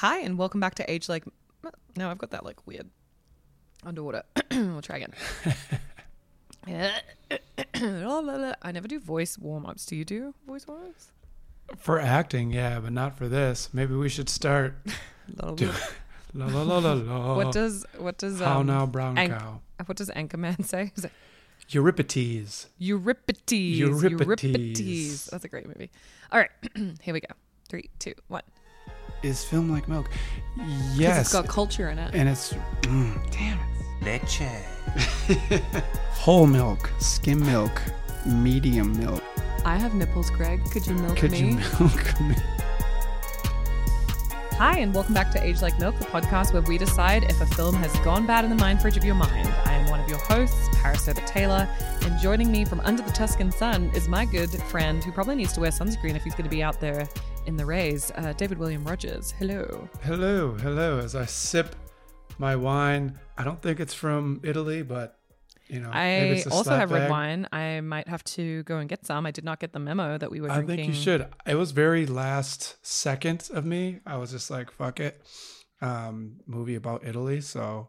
[0.00, 1.24] Hi, and welcome back to Age Like.
[1.94, 2.88] No, I've got that like weird
[3.84, 4.22] underwater.
[4.50, 5.12] we'll try again.
[8.62, 9.84] I never do voice warm ups.
[9.84, 11.12] Do you do voice warm ups?
[11.76, 13.74] For acting, yeah, but not for this.
[13.74, 14.74] Maybe we should start.
[15.56, 15.70] do-
[16.32, 17.36] la la la la la.
[17.36, 19.60] What does what does How um, now, brown Anch- cow?
[19.84, 20.92] what does Anchorman say?
[20.96, 21.12] Is it
[21.68, 22.68] Euripides.
[22.78, 23.52] Euripides?
[23.52, 25.26] Euripides.
[25.26, 25.90] That's a great movie.
[26.32, 26.50] All right,
[27.02, 27.34] here we go.
[27.68, 28.44] Three, two, one.
[29.22, 30.08] Is film like milk?
[30.94, 31.20] Yes.
[31.20, 32.14] it's got culture in it.
[32.14, 33.64] and it's mm, damn it.
[34.02, 35.62] Leche.
[36.12, 37.82] Whole milk, skim milk,
[38.24, 39.22] medium milk.
[39.66, 40.64] I have nipples, Greg.
[40.70, 41.38] Could you milk Could me?
[41.38, 42.34] you milk me?
[44.56, 47.46] Hi, and welcome back to Aged Like Milk, the podcast where we decide if a
[47.46, 49.48] film has gone bad in the mind fridge of your mind.
[49.66, 51.68] I am one of your hosts, Paris Sober Taylor,
[52.02, 55.52] and joining me from under the Tuscan sun is my good friend who probably needs
[55.54, 57.08] to wear sunscreen if he's going to be out there
[57.50, 59.32] in the rays, uh, David William Rogers.
[59.32, 59.88] Hello.
[60.02, 61.00] Hello, hello.
[61.00, 61.74] As I sip
[62.38, 65.18] my wine, I don't think it's from Italy, but
[65.66, 67.48] you know, maybe I it's a also have red wine.
[67.50, 69.26] I might have to go and get some.
[69.26, 70.76] I did not get the memo that we were I drinking.
[70.76, 71.26] think you should.
[71.44, 73.98] It was very last second of me.
[74.06, 75.20] I was just like, fuck it.
[75.80, 77.40] Um, movie about Italy.
[77.40, 77.88] So,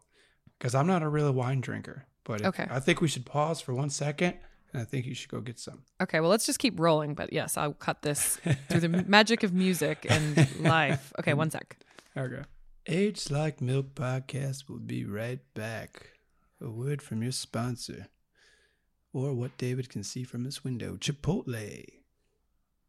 [0.58, 2.66] because I'm not a real wine drinker, but Okay.
[2.68, 4.38] I think we should pause for one second
[4.74, 5.84] and I think you should go get some.
[6.02, 7.14] Okay, well, let's just keep rolling.
[7.14, 8.38] But yes, I'll cut this
[8.70, 11.14] through the magic of music and life.
[11.20, 11.78] Okay, one sec.
[12.16, 12.44] Okay.
[12.88, 16.12] Aged Like Milk podcast will be right back.
[16.60, 18.08] A word from your sponsor,
[19.14, 21.86] or what David can see from his window Chipotle,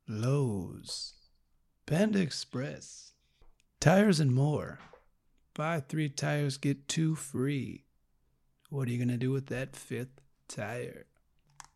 [0.06, 1.14] Lowe's,
[1.86, 3.12] Panda Express,
[3.80, 4.78] tires and more.
[5.54, 7.84] Buy three tires, get two free.
[8.70, 11.06] What are you going to do with that fifth tire?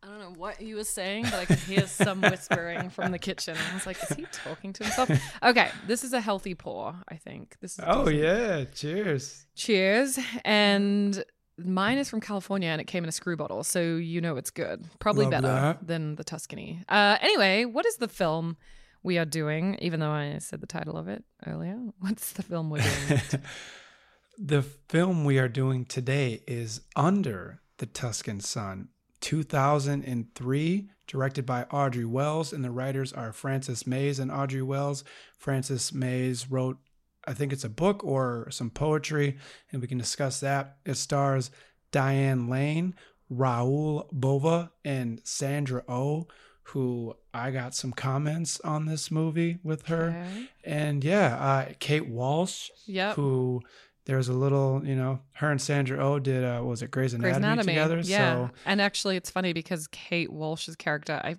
[0.07, 3.19] I don't know what he was saying, but I could hear some whispering from the
[3.19, 3.57] kitchen.
[3.57, 5.09] I was like, is he talking to himself?
[5.43, 7.57] Okay, this is a healthy pour, I think.
[7.59, 8.23] This is Oh, decent.
[8.23, 8.63] yeah.
[8.73, 9.45] Cheers.
[9.55, 10.17] Cheers.
[10.45, 11.23] And
[11.57, 14.49] mine is from California and it came in a screw bottle, so you know it's
[14.51, 14.85] good.
[14.99, 15.85] Probably Love better that.
[15.85, 16.83] than the Tuscany.
[16.87, 18.55] Uh, anyway, what is the film
[19.03, 19.77] we are doing?
[19.81, 23.21] Even though I said the title of it earlier, what's the film we're doing?
[24.37, 28.87] the film we are doing today is Under the Tuscan Sun,
[29.21, 35.03] 2003, directed by Audrey Wells, and the writers are Frances Mayes and Audrey Wells.
[35.37, 36.77] Frances Mayes wrote,
[37.25, 39.37] I think it's a book or some poetry,
[39.71, 40.77] and we can discuss that.
[40.85, 41.51] It stars
[41.91, 42.95] Diane Lane,
[43.29, 46.27] Raoul Bova, and Sandra Oh,
[46.71, 50.09] who I got some comments on this movie with her.
[50.09, 50.49] Okay.
[50.65, 53.15] And yeah, uh, Kate Walsh, Yep.
[53.15, 53.61] who
[54.07, 57.13] there's a little, you know, her and Sandra Oh did, uh, what was it Grey's
[57.13, 57.73] Anatomy, Grey's Anatomy.
[57.73, 57.99] together?
[57.99, 58.47] Yeah.
[58.47, 61.35] So And actually, it's funny because Kate Walsh's character, I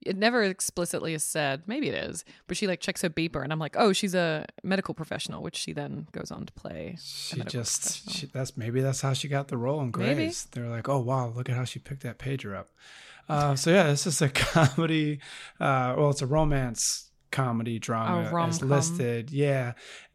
[0.00, 3.52] it never explicitly is said, maybe it is, but she like checks her beeper, and
[3.52, 6.96] I'm like, oh, she's a medical professional, which she then goes on to play.
[7.00, 10.46] she just, she, that's maybe that's how she got the role in Grey's.
[10.52, 12.68] They're like, oh wow, look at how she picked that pager up.
[13.28, 15.20] Uh, so yeah, this is a comedy.
[15.60, 18.68] Uh, well, it's a romance comedy drama rom-com.
[18.68, 19.30] listed.
[19.30, 19.72] Yeah,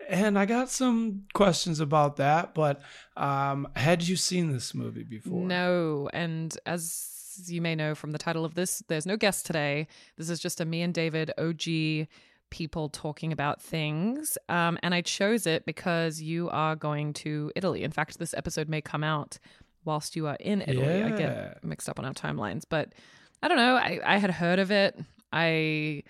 [0.10, 2.54] and I got some questions about that.
[2.54, 2.82] But
[3.18, 5.46] um, had you seen this movie before?
[5.46, 7.10] No, and as
[7.48, 9.88] you may know from the title of this, there's no guest today.
[10.18, 12.08] This is just a me and David OG
[12.50, 14.38] people talking about things.
[14.48, 17.84] Um, and I chose it because you are going to Italy.
[17.84, 19.40] In fact, this episode may come out
[19.86, 21.04] whilst you are in Italy.
[21.04, 22.94] I get mixed up on our timelines, but
[23.42, 23.76] I don't know.
[23.76, 25.00] I, I had heard of it.
[25.32, 26.04] I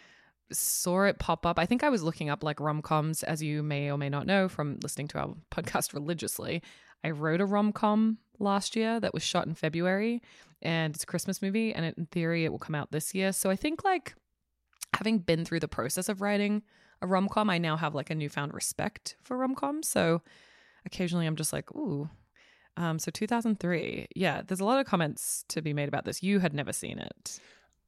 [0.54, 1.60] saw it pop up.
[1.60, 4.28] I think I was looking up like rom coms, as you may or may not
[4.28, 6.62] know from listening to our podcast religiously.
[7.04, 10.22] I wrote a rom com last year that was shot in February,
[10.62, 13.32] and it's a Christmas movie, and in theory, it will come out this year.
[13.34, 14.16] So I think like
[14.94, 16.64] having been through the process of writing
[17.02, 19.88] a rom com, I now have like a newfound respect for rom coms.
[19.88, 20.22] So
[20.86, 22.10] occasionally, I'm just like, ooh.
[22.76, 24.42] Um, so 2003, yeah.
[24.46, 26.24] There's a lot of comments to be made about this.
[26.24, 27.40] You had never seen it.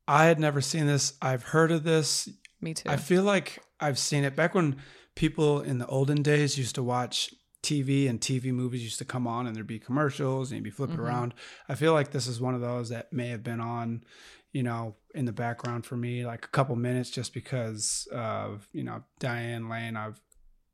[0.07, 1.13] I had never seen this.
[1.21, 2.29] I've heard of this.
[2.65, 2.89] Me too.
[2.89, 4.75] I feel like I've seen it back when
[5.15, 7.33] people in the olden days used to watch
[7.63, 10.69] TV and TV movies used to come on and there'd be commercials and you'd be
[10.69, 11.07] flipping Mhm.
[11.07, 11.33] around.
[11.69, 14.03] I feel like this is one of those that may have been on,
[14.51, 18.83] you know, in the background for me, like a couple minutes just because of, you
[18.83, 19.95] know, Diane Lane.
[19.95, 20.19] I've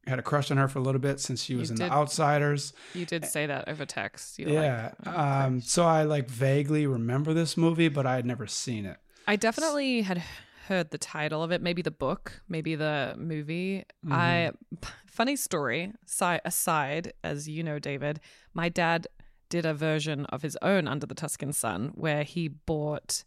[0.08, 1.92] had a crush on her for a little bit since she was You in did.
[1.92, 2.74] The Outsiders.
[2.96, 4.40] You did say that over text.
[4.40, 4.92] You yeah.
[5.06, 8.86] Like, oh, um, so I like vaguely remember this movie, but I had never seen
[8.86, 8.98] it.
[9.28, 10.24] I definitely had
[10.68, 13.86] heard the title of it, maybe the book, maybe the movie.
[14.06, 14.14] Mm-hmm.
[14.14, 14.52] I
[15.06, 18.20] funny story si- aside, as you know, David,
[18.54, 19.08] my dad
[19.50, 23.24] did a version of his own Under the Tuscan Sun where he bought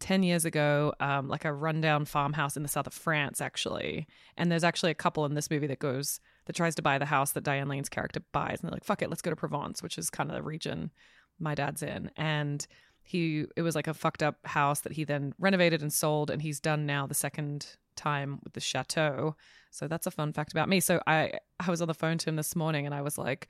[0.00, 4.06] 10 years ago um, like a rundown farmhouse in the south of France actually
[4.36, 7.06] and there's actually a couple in this movie that goes that tries to buy the
[7.06, 9.82] house that Diane Lane's character buys, and they're like, "Fuck it, let's go to Provence,"
[9.82, 10.90] which is kind of the region
[11.38, 12.66] my dad's in, and
[13.06, 16.42] he it was like a fucked up house that he then renovated and sold, and
[16.42, 19.36] he's done now the second time with the chateau.
[19.70, 20.80] So that's a fun fact about me.
[20.80, 23.48] So I I was on the phone to him this morning, and I was like.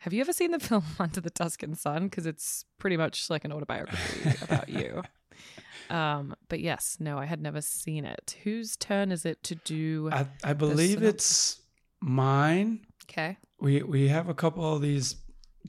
[0.00, 2.08] Have you ever seen the film Under the Tuscan Sun?
[2.08, 5.02] Because it's pretty much like an autobiography about you.
[5.88, 8.36] Um, but yes, no, I had never seen it.
[8.44, 10.10] Whose turn is it to do?
[10.12, 11.62] I, I believe it's
[12.00, 12.80] mine.
[13.08, 13.38] Okay.
[13.58, 15.16] We we have a couple of these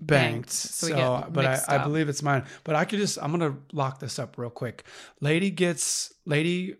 [0.02, 2.46] banked, so so, get but I, I believe it's mine.
[2.64, 4.86] But I could just I'm gonna lock this up real quick.
[5.22, 6.76] Lady gets lady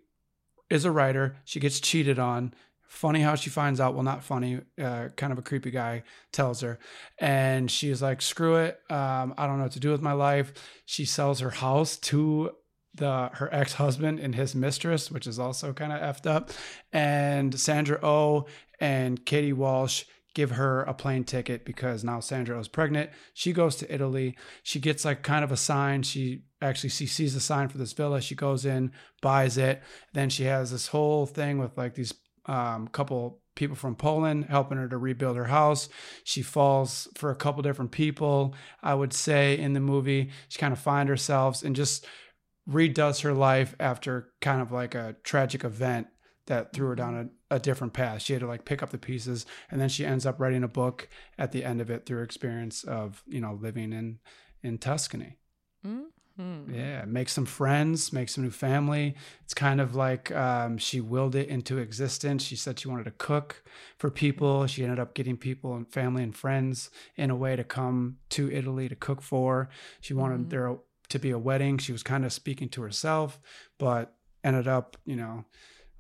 [0.70, 1.38] is a writer.
[1.46, 2.54] She gets cheated on.
[2.88, 3.94] Funny how she finds out.
[3.94, 4.62] Well, not funny.
[4.82, 6.80] Uh, kind of a creepy guy tells her,
[7.20, 8.80] and she's like, "Screw it.
[8.90, 10.54] Um, I don't know what to do with my life."
[10.86, 12.52] She sells her house to
[12.96, 16.52] the her ex husband and his mistress, which is also kind of effed up.
[16.92, 18.48] And Sandra O
[18.80, 20.06] and Katie Walsh
[20.38, 23.10] give her a plane ticket because now Sandra is pregnant.
[23.34, 24.38] She goes to Italy.
[24.62, 26.04] She gets like kind of a sign.
[26.04, 28.22] She actually she sees a sign for this villa.
[28.22, 29.82] She goes in, buys it.
[30.14, 32.14] Then she has this whole thing with like these
[32.46, 35.90] um, couple people from Poland helping her to rebuild her house.
[36.24, 38.54] She falls for a couple different people.
[38.84, 42.06] I would say in the movie, she kind of finds herself and just
[42.70, 46.06] redoes her life after kind of like a tragic event
[46.46, 48.22] that threw her down a, different path.
[48.22, 50.68] She had to like pick up the pieces and then she ends up writing a
[50.68, 51.08] book
[51.38, 54.20] at the end of it through experience of, you know, living in
[54.64, 55.38] in Tuscany.
[55.86, 56.06] Mhm.
[56.72, 59.16] Yeah, make some friends, make some new family.
[59.44, 62.44] It's kind of like um, she willed it into existence.
[62.44, 63.64] She said she wanted to cook
[63.98, 64.68] for people.
[64.68, 68.52] She ended up getting people and family and friends in a way to come to
[68.52, 69.70] Italy to cook for.
[70.00, 70.50] She wanted Mhm.
[70.50, 70.78] there
[71.10, 71.80] to be a wedding.
[71.80, 73.40] She was kind of speaking to herself,
[73.80, 75.46] but ended up, you know,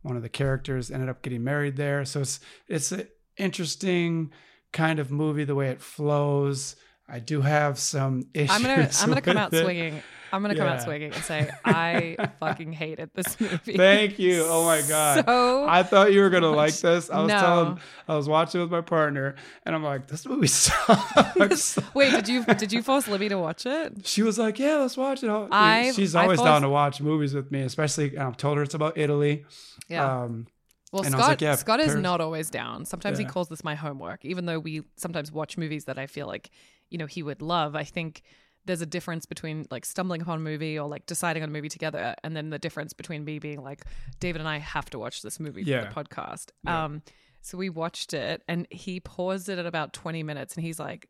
[0.07, 2.05] one of the characters ended up getting married there.
[2.05, 3.07] So it's it's an
[3.37, 4.31] interesting
[4.71, 6.75] kind of movie the way it flows.
[7.09, 8.49] I do have some issues.
[8.55, 9.63] I'm gonna I'm gonna come out it.
[9.63, 10.01] swinging.
[10.31, 13.77] I'm gonna come out swinging and say I fucking hated this movie.
[13.77, 14.43] Thank you.
[14.45, 15.25] Oh my god.
[15.25, 17.09] So I thought you were gonna like this.
[17.09, 17.39] I was No.
[17.39, 19.35] telling, I was watching with my partner,
[19.65, 23.65] and I'm like, "This movie sucks." wait, did you did you force Libby to watch
[23.65, 24.05] it?
[24.05, 27.33] she was like, "Yeah, let's watch it." I've- She's always thought- down to watch movies
[27.33, 28.17] with me, especially.
[28.17, 29.45] I've told her it's about Italy.
[29.89, 30.23] Yeah.
[30.23, 30.47] Um,
[30.91, 32.85] Well, And Scott like, yeah, Scott is not always down.
[32.85, 36.27] Sometimes he calls this my homework, even though we sometimes watch movies that I feel
[36.27, 36.49] like
[36.89, 37.75] you know he would love.
[37.75, 38.21] I think
[38.67, 41.69] there's a difference between like stumbling upon a movie or like deciding on a movie
[41.69, 43.83] together, and then the difference between me being like
[44.19, 45.89] David and I have to watch this movie Yeah.
[45.89, 46.51] for the podcast.
[46.63, 46.83] Yeah.
[46.85, 47.01] Um,
[47.41, 51.07] so we watched it, and he paused it at about 20 minutes, and he's like,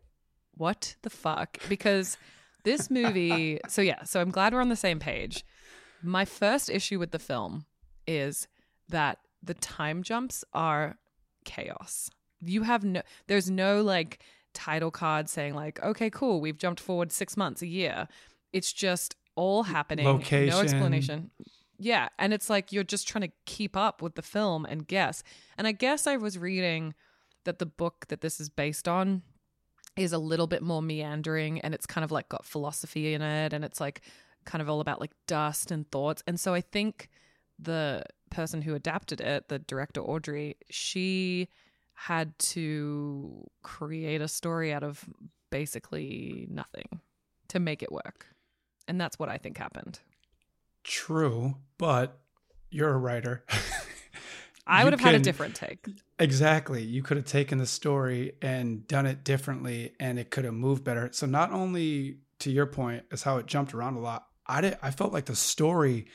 [0.55, 2.15] "What the fuck?" Because
[2.63, 3.59] this movie.
[3.67, 5.43] so yeah, so I'm glad we're on the same page.
[6.03, 7.65] My first issue with the film
[8.05, 8.47] is
[8.89, 10.97] that the time jumps are
[11.43, 12.09] chaos.
[12.41, 14.19] You have no there's no like
[14.57, 18.07] title card saying like, okay, cool, we've jumped forward six months, a year.
[18.51, 20.07] It's just all happening.
[20.47, 21.29] No explanation.
[21.77, 22.09] Yeah.
[22.17, 25.21] And it's like you're just trying to keep up with the film and guess.
[25.57, 26.95] And I guess I was reading
[27.45, 29.21] that the book that this is based on
[29.95, 33.53] is a little bit more meandering and it's kind of like got philosophy in it
[33.53, 34.01] and it's like
[34.45, 36.23] kind of all about like dust and thoughts.
[36.25, 37.09] And so I think
[37.59, 41.47] the person who adapted it, the director Audrey, she
[41.99, 45.03] had to create a story out of
[45.49, 47.01] basically nothing
[47.49, 48.27] to make it work.
[48.87, 49.99] And that's what I think happened.
[50.83, 52.19] true, but
[52.69, 53.43] you're a writer.
[54.67, 55.87] I would have had a different take.
[56.19, 56.83] Exactly.
[56.83, 60.83] You could have taken the story and done it differently and it could have moved
[60.83, 61.09] better.
[61.13, 64.27] So not only to your point is how it jumped around a lot.
[64.45, 66.07] I did I felt like the story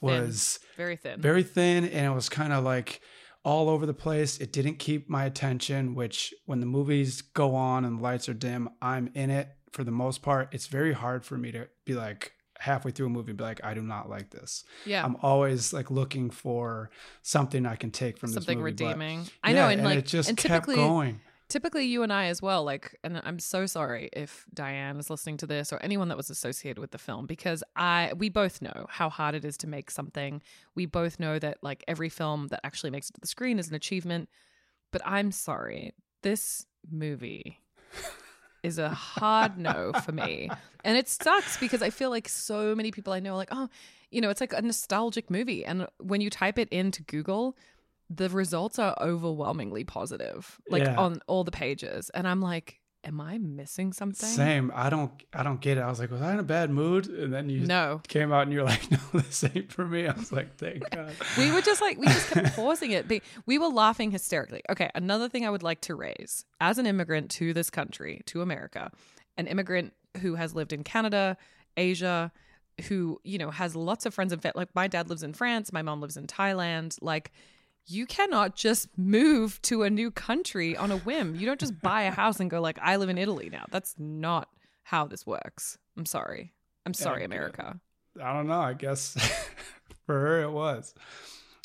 [0.00, 1.20] was Very thin.
[1.20, 3.00] very thin and it was kind of like
[3.44, 4.38] all over the place.
[4.38, 8.34] It didn't keep my attention, which when the movies go on and the lights are
[8.34, 10.48] dim, I'm in it for the most part.
[10.52, 13.62] It's very hard for me to be like halfway through a movie and be like,
[13.62, 14.64] I do not like this.
[14.86, 15.04] yeah.
[15.04, 16.90] I'm always like looking for
[17.22, 18.84] something I can take from Something this movie.
[18.84, 19.26] but- redeeming.
[19.42, 21.20] I yeah, know, and, like it just and kept typically going.
[21.48, 25.36] Typically you and I as well, like, and I'm so sorry if Diane is listening
[25.38, 28.86] to this or anyone that was associated with the film because I we both know
[28.88, 30.42] how hard it is to make something.
[30.74, 33.68] We both know that like every film that actually makes it to the screen is
[33.68, 34.28] an achievement.
[34.90, 37.60] But I'm sorry, this movie
[38.62, 40.50] is a hard no for me.
[40.86, 43.70] And it sucks because I feel like so many people I know are like, oh,
[44.10, 45.64] you know, it's like a nostalgic movie.
[45.64, 47.56] And when you type it into Google,
[48.16, 50.96] the results are overwhelmingly positive, like Yeah.
[50.96, 52.10] on all the pages.
[52.10, 54.28] And I'm like, am I missing something?
[54.28, 54.72] Same.
[54.74, 55.12] I don't.
[55.34, 55.82] I don't get it.
[55.82, 57.06] I was like, was I in a bad mood?
[57.06, 58.00] And then you No.
[58.08, 60.06] came out and you're like, no, this ain't for me.
[60.06, 61.12] I was like, thank God.
[61.36, 63.10] We were just like, we just kept pausing it.
[63.46, 64.62] We were laughing hysterically.
[64.70, 68.40] Okay, another thing I would like to raise as an immigrant to this country, to
[68.42, 68.90] America,
[69.36, 69.92] an immigrant
[70.22, 71.36] who has lived in Canada,
[71.76, 72.32] Asia,
[72.88, 75.82] who, you know, has lots of friends and like my dad lives in France, my
[75.82, 76.96] mom lives in Thailand.
[77.02, 77.32] Like,
[77.86, 81.34] you cannot just move to a new country on a whim.
[81.34, 83.64] You don't just buy a house and go like, I live in Italy now.
[83.70, 84.48] That's not
[84.84, 85.76] how this works.
[85.96, 86.52] I'm sorry.
[86.86, 87.78] I'm sorry, America.
[88.22, 88.60] I don't know.
[88.60, 89.14] I guess
[90.06, 90.94] for her it was.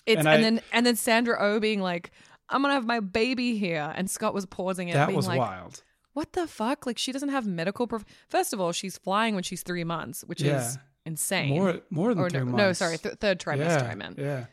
[0.05, 2.11] It's And and, I- then and then Sandra O being like,
[2.49, 5.37] "I'm gonna have my baby here," and Scott was pausing it, that being was like,
[5.39, 5.83] wild.
[6.13, 6.85] "What the fuck?
[6.85, 7.85] Like she doesn't have medical.
[7.85, 10.65] Prof- First of all, she's flying when she's three months, which Yeah.
[10.65, 11.49] is insane.
[11.49, 12.57] More more than or three no, months.
[12.57, 13.81] no, sorry, th- third trimester.
[13.83, 14.17] yeah, I meant.
[14.17, 14.45] Yeah.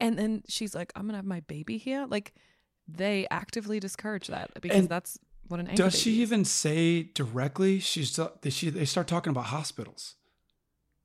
[0.00, 2.34] And then she's like, "I'm gonna have my baby here." Like
[2.88, 6.18] they actively discourage that because And that's what an Does she is.
[6.20, 7.78] even say directly?
[7.80, 10.16] She's uh, they she they start talking about hospitals.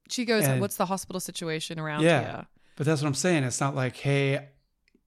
[0.09, 2.21] She goes, and- "What's the hospital situation around Yeah.
[2.21, 3.43] here?" But that's what I'm saying.
[3.43, 4.47] It's not like, hey,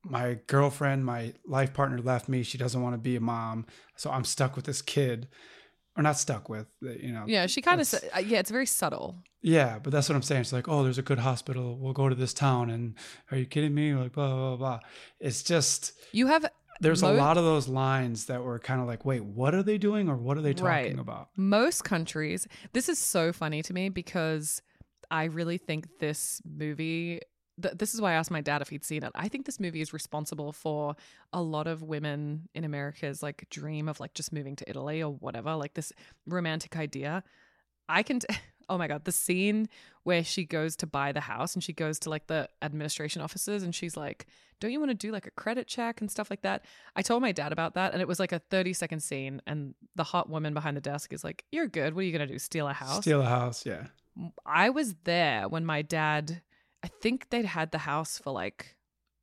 [0.05, 2.43] my girlfriend, my life partner left me.
[2.43, 5.29] She doesn't want to be a mom, so I'm stuck with this kid,
[5.97, 7.25] or not stuck with, you know.
[7.27, 7.91] Yeah, she kind of.
[7.91, 9.17] That's- Uh, yeah, it's very subtle.
[9.43, 10.43] Yeah, but that's what I'm saying.
[10.43, 11.77] It's like, oh, there's a good hospital.
[11.77, 12.95] We'll go to this town, and
[13.31, 13.95] are you kidding me?
[13.95, 14.81] Like blah blah blah.
[15.21, 16.47] It's just You have
[16.81, 19.79] there's a lot of those lines that were kind of like, wait, what are they
[19.79, 20.99] doing, or what are they talking Right.
[20.99, 21.29] about?
[21.37, 24.63] most countries this is so funny to me because
[25.11, 27.21] i really think this movie
[27.62, 29.61] th- this is why i asked my dad if he'd seen it i think this
[29.61, 30.95] movie is responsible for
[31.33, 35.12] a lot of women in america's like dream of like just moving to italy or
[35.12, 35.92] whatever like this
[36.26, 37.23] romantic idea
[37.88, 38.26] i can t-
[38.69, 39.69] oh my god the scene
[40.04, 43.62] where she goes to buy the house and she goes to like the administration offices
[43.62, 44.26] and she's like
[44.61, 46.64] don't you want to do like a credit check and stuff like that
[46.95, 49.42] I told my dad about that, and it was like a 30 second scene.
[49.47, 51.95] And the hot woman behind the desk is like, You're good.
[51.95, 52.38] What are you going to do?
[52.38, 53.02] Steal a house?
[53.02, 53.87] Steal a house, yeah.
[54.47, 56.42] I was there when my dad,
[56.83, 58.77] I think they'd had the house for like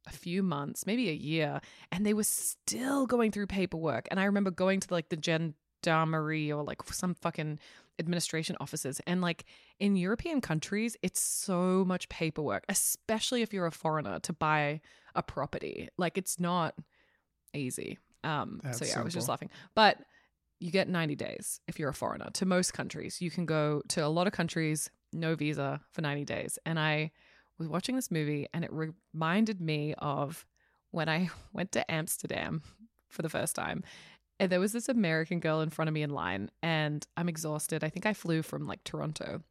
[0.07, 1.61] a few months, maybe a year,
[1.91, 4.07] and they were still going through paperwork.
[4.11, 7.59] And I remember going to like the gendarmerie or like some fucking
[7.99, 9.01] administration offices.
[9.05, 9.45] And like
[9.79, 14.81] in European countries, it's so much paperwork, especially if you're a foreigner to buy
[15.15, 15.89] a property.
[15.97, 16.75] Like it's not
[17.53, 17.99] easy.
[18.23, 19.49] Um, so yeah, I was just laughing.
[19.75, 19.97] But
[20.59, 23.21] you get 90 days if you're a foreigner to most countries.
[23.21, 26.59] You can go to a lot of countries, no visa for 90 days.
[26.65, 27.11] And I
[27.59, 30.45] was watching this movie and it reminded me of
[30.91, 32.63] when I went to Amsterdam
[33.09, 33.83] for the first time.
[34.39, 37.83] And there was this American girl in front of me in line, and I'm exhausted.
[37.83, 39.41] I think I flew from like Toronto.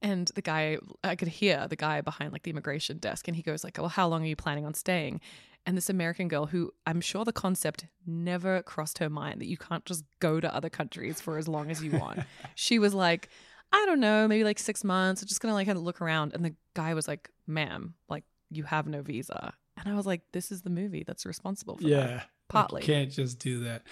[0.00, 3.42] And the guy, I could hear the guy behind like the immigration desk, and he
[3.42, 5.20] goes like, "Well, how long are you planning on staying?"
[5.64, 9.56] And this American girl, who I'm sure the concept never crossed her mind that you
[9.56, 12.20] can't just go to other countries for as long as you want.
[12.54, 13.30] she was like,
[13.72, 15.22] "I don't know, maybe like six months.
[15.22, 18.24] I'm just gonna like kind of look around." And the guy was like, "Ma'am, like
[18.50, 21.82] you have no visa." And I was like, "This is the movie that's responsible for
[21.84, 22.22] that." Yeah.
[22.48, 22.80] Partly.
[22.82, 23.82] You can't just do that.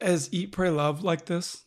[0.00, 1.64] As Eat, Pray, Love like this?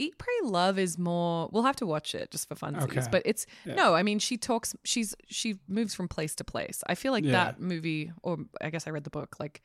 [0.00, 1.48] Eat, Pray, Love is more.
[1.52, 3.02] We'll have to watch it just for funsies, Okay.
[3.10, 3.74] but it's Yeah.
[3.74, 3.94] no.
[3.96, 4.76] I mean, she talks.
[4.84, 6.84] She's she moves from place to place.
[6.86, 7.32] I feel like Yeah.
[7.32, 9.62] that movie, or I guess I read the book, like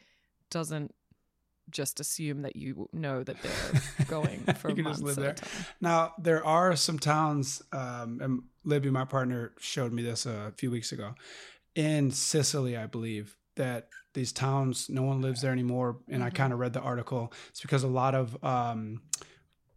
[0.49, 0.93] doesn't
[1.69, 3.73] just assume that you know that they're
[4.07, 5.35] going for You can months just live there.
[5.81, 10.69] Now, there are some towns, um, and Libby, my partner, showed me this a few
[10.71, 11.15] weeks ago
[11.75, 15.97] in Sicily, I believe, that these towns, no one lives there anymore.
[16.09, 16.35] And I Mhm.
[16.35, 17.33] kind of read the article.
[17.49, 19.01] It's because a lot of um,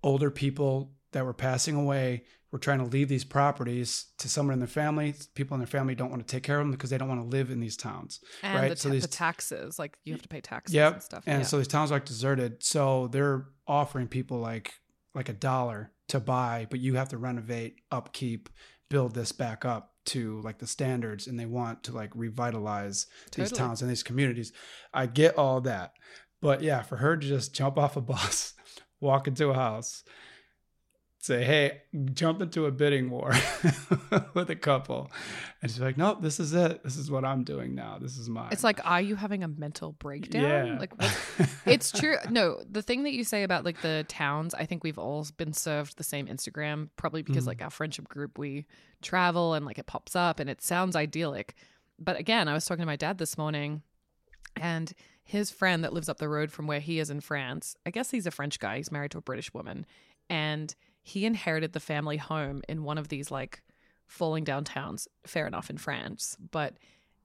[0.02, 2.24] older people that were passing away
[2.56, 5.14] were trying to leave these properties to someone in their family.
[5.34, 7.20] People in their family don't want to take care of them because they don't want
[7.22, 8.20] to live in these towns.
[8.42, 10.92] And Right, the, so these- the taxes, like you have to pay taxes Yep.
[10.94, 11.24] and stuff.
[11.26, 11.46] And yeah.
[11.46, 12.62] so these towns are like deserted.
[12.62, 14.72] So they're offering people like
[15.14, 18.48] like a dollar to buy, but you have to renovate, upkeep,
[18.88, 23.52] build this back up to like the standards and they want to like revitalize these
[23.52, 24.52] towns and these communities.
[24.94, 25.92] I get all that.
[26.40, 28.54] But yeah, for her to just jump off a bus,
[29.00, 30.04] walk into a house,
[31.26, 31.82] say, "Hey,
[32.14, 33.30] jump into a bidding war
[34.34, 35.10] with a couple."
[35.60, 36.82] And she's like, "Nope, this is it.
[36.84, 37.98] This is what I'm doing now.
[38.00, 40.42] This is mine." it's like, are you having a mental breakdown?
[40.66, 40.78] yeah.
[40.78, 40.92] Like,
[41.66, 42.16] it's true.
[42.30, 45.52] No, the thing that you say about like the towns, I think we've all been
[45.52, 47.48] served the same Instagram, probably because Mhm.
[47.48, 48.66] like our friendship group, we
[49.02, 51.54] travel and like it pops up and it sounds idyllic.
[51.98, 53.82] But again, I was talking to my dad this morning
[54.54, 54.92] and
[55.24, 58.10] his friend that lives up the road from where he is in France, I guess
[58.10, 59.84] he's a French guy, he's married to a British woman,
[60.30, 60.74] and
[61.06, 63.62] he inherited the family home in one of these like
[64.08, 66.74] falling down towns, fair enough in France, but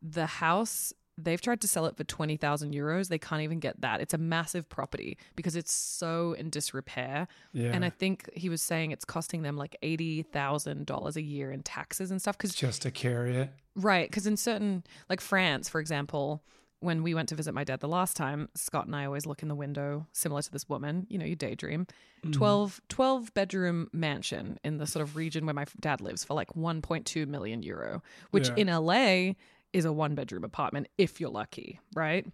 [0.03, 3.07] the house they've tried to sell it for 20,000 euros.
[3.07, 3.99] They can't even get that.
[3.99, 7.27] It's a massive property because it's so in disrepair.
[7.53, 7.71] Yeah.
[7.73, 12.11] And I think he was saying it's costing them like $80,000 a year in taxes
[12.11, 12.37] and stuff.
[12.37, 13.49] Because, just to carry it.
[13.75, 14.07] right.
[14.09, 16.43] Because in certain, like France, for example,
[16.81, 19.41] when we went to visit my dad the last time, Scott and I always look
[19.41, 21.85] in the window, similar to this woman, you know, you daydream.
[22.23, 22.31] Mm-hmm.
[22.33, 26.49] 12, 12 bedroom mansion in the sort of region where my dad lives for like
[26.53, 28.55] 1.2 million euro, which Yeah.
[28.57, 29.33] in LA
[29.73, 32.25] is a one bedroom apartment if you're lucky, right?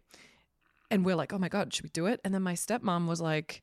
[0.89, 2.19] And we're like, oh my God, should we do it?
[2.23, 3.61] And then my stepmom was like,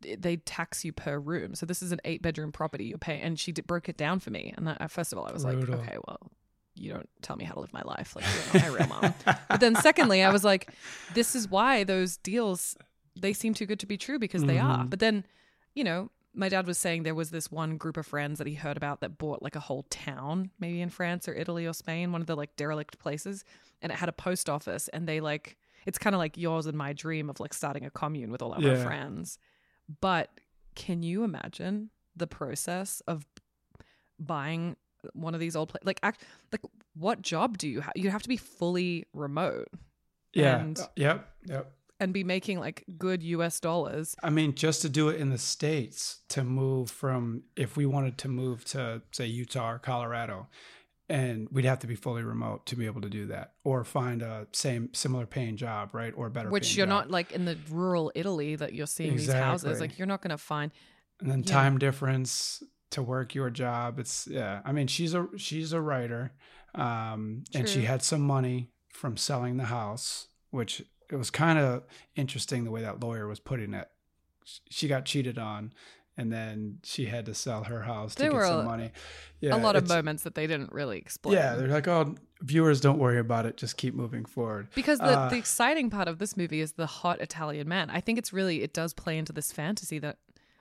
[0.00, 1.54] they tax you per room.
[1.54, 3.20] So this is an eight bedroom property you're paying.
[3.22, 4.54] And she did, broke it down for me.
[4.56, 5.76] And I, first of all, I was Brutal.
[5.76, 6.30] like, okay, well,
[6.74, 8.16] you don't tell me how to live my life.
[8.16, 9.14] Like, you're my real mom.
[9.24, 10.70] But then secondly, I was like,
[11.14, 12.76] this is why those deals,
[13.16, 14.84] they seem too good to be true because they are.
[14.84, 14.90] Mhm.
[14.90, 15.24] But then,
[15.74, 18.54] you know, my dad was saying there was this one group of friends that he
[18.54, 22.10] heard about that bought like a whole town, maybe in France or Italy or Spain,
[22.10, 23.44] one of the like derelict places,
[23.80, 24.88] and it had a post office.
[24.88, 27.90] And they like, it's kind of like yours and my dream of like starting a
[27.90, 29.38] commune with all of our friends.
[30.00, 30.30] But
[30.74, 33.26] can you imagine the process of
[34.18, 34.76] buying
[35.12, 35.86] one of these old places?
[35.86, 36.62] Like, act, like
[36.94, 37.92] what job do you have?
[37.96, 39.68] You have to be fully remote
[40.32, 40.58] Yeah.
[40.60, 41.28] And- yep.
[41.46, 41.72] Yep.
[42.00, 44.16] and be making like good US dollars.
[44.22, 48.18] I mean, just to do it in the States, to move from, if we wanted
[48.18, 50.48] to move to, say, Utah or Colorado,
[51.08, 54.22] and we'd have to be fully remote to be able to do that or find
[54.22, 56.12] a same, similar paying job, right?
[56.16, 56.48] Or better.
[56.50, 56.96] Which you're job.
[57.04, 59.80] not like in the rural Italy that you're seeing these houses.
[59.80, 60.72] Like you're not going to find.
[61.20, 61.52] and then Yeah.
[61.52, 62.60] time difference
[62.94, 66.32] to work your job it's yeah i mean she's a she's a writer
[66.74, 71.82] um and she had some money from selling the house which it was kind of
[72.16, 73.88] interesting the way that lawyer was putting it
[74.70, 75.72] she got cheated on
[76.16, 78.92] and then she had to sell her house to get were some a- money
[79.40, 81.34] yeah a lot of moments that they didn't really explain.
[81.34, 85.06] yeah they're like oh viewers don't worry about it just keep moving forward Because the,
[85.18, 87.88] Uh, the exciting part of this movie is the hot Italian man.
[87.90, 90.18] I think it's really, it does play into this fantasy that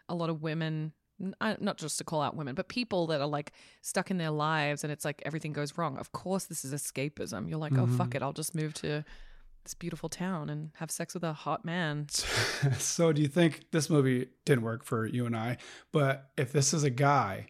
[0.08, 0.94] a lot of women,
[1.39, 3.51] not just to call out women, but people that are like
[3.82, 5.98] stuck in their lives and it's like everything goes wrong.
[5.98, 7.50] Of course, this is escapism.
[7.50, 7.98] You're like, oh, Mm-hmm.
[7.98, 8.22] fuck it.
[8.22, 9.03] I'll just move to
[9.63, 12.08] this beautiful town and have sex with a hot man.
[12.77, 15.58] so do you think this movie didn't work for you and I?
[15.92, 17.47] But if this is a guy,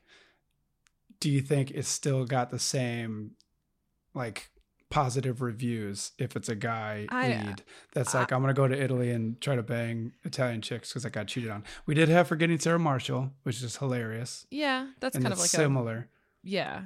[1.19, 3.31] do you think it's still got the same
[4.13, 4.49] like
[4.93, 8.79] positive reviews if it's a guy I- lead that's like I, am gonna go to
[8.79, 11.63] Italy and try to bang Italian chicks because I got cheated on.
[11.87, 14.45] We did have Forgetting Sarah Marshall, which is hilarious.
[14.51, 16.09] Yeah, that's and kind of like a similar.
[16.43, 16.81] Yeah.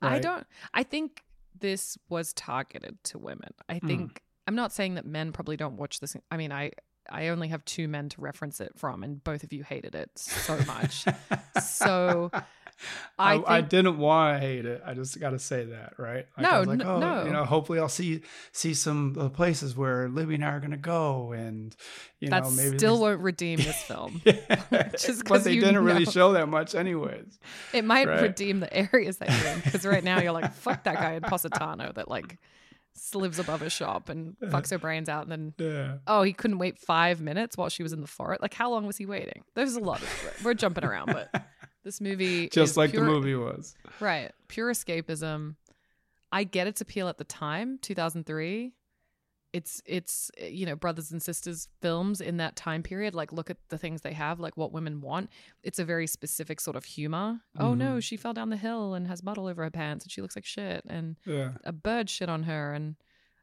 [0.00, 1.24] I don't I think
[1.58, 3.50] this was targeted to women.
[3.68, 3.86] I Hmm.
[3.88, 6.16] think I'm not saying that men probably don't watch this.
[6.30, 6.70] I mean, I
[7.10, 10.10] I only have two men to reference it from and both of you hated it
[10.16, 11.04] so much.
[11.60, 12.30] so
[13.18, 14.82] I I, I didn't want to hate it.
[14.84, 16.26] I just got to say that, right?
[16.36, 17.24] Like, I No, was like, oh, no.
[17.24, 20.76] You know, hopefully I'll see see some uh, places where Libby and I are gonna
[20.76, 21.74] go, and
[22.20, 24.22] you that know, maybe still won't redeem this film.
[24.70, 24.88] Yeah.
[24.98, 27.38] Just but they didn't really show that much, anyways.
[27.72, 28.22] It might Right.
[28.22, 31.22] redeem the areas that you're in because right now you're like, fuck that guy in
[31.22, 32.38] Positano that like
[33.14, 35.96] lives above a shop and fucks her brains out and then Yeah.
[36.06, 38.42] oh, he couldn't wait five minutes while she was in the forest.
[38.42, 39.42] Like, how long was he waiting?
[39.54, 41.42] There's a lot of we're jumping around, but
[41.84, 43.74] this movie Just like pure- the movie was.
[44.00, 44.32] right?
[44.48, 45.56] Pure escapism.
[46.32, 48.72] I get its appeal at the time, 2003.
[49.52, 53.16] It's it's you know brothers and sisters films in that time period.
[53.16, 55.28] Like, look at the things they have, like what women want.
[55.64, 57.40] It's a very specific sort of humor.
[57.58, 57.98] Oh no, mm-hmm.
[57.98, 60.36] she fell down the hill and has mud all over her pants, and she looks
[60.36, 61.52] like shit, and Yeah.
[61.64, 62.94] a bird shit on her and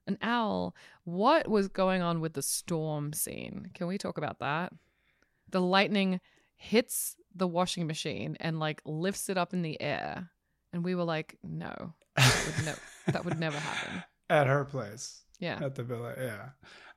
[0.05, 0.73] an owl.
[1.03, 3.71] What was going on with the storm scene?
[3.73, 4.71] Can we talk about that?
[5.49, 6.21] The lightning
[6.57, 10.29] hits the washing machine and like lifts it up in the air.
[10.73, 12.73] And we were like, no, that would, no,
[13.13, 14.03] that would never happen.
[14.29, 15.59] At her place, Yeah.
[15.63, 16.13] at the villa.
[16.17, 16.49] Yeah.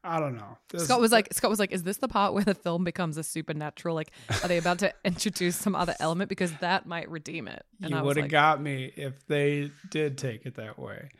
[0.03, 0.57] I don't know.
[0.71, 3.17] This- Scott was like, Scott was like, is this the part where the film becomes
[3.19, 3.95] a supernatural?
[3.95, 4.11] Like,
[4.43, 7.63] are they about to introduce some other element because that might redeem it?
[7.83, 11.11] And you I would have like, got me if they did take it that way.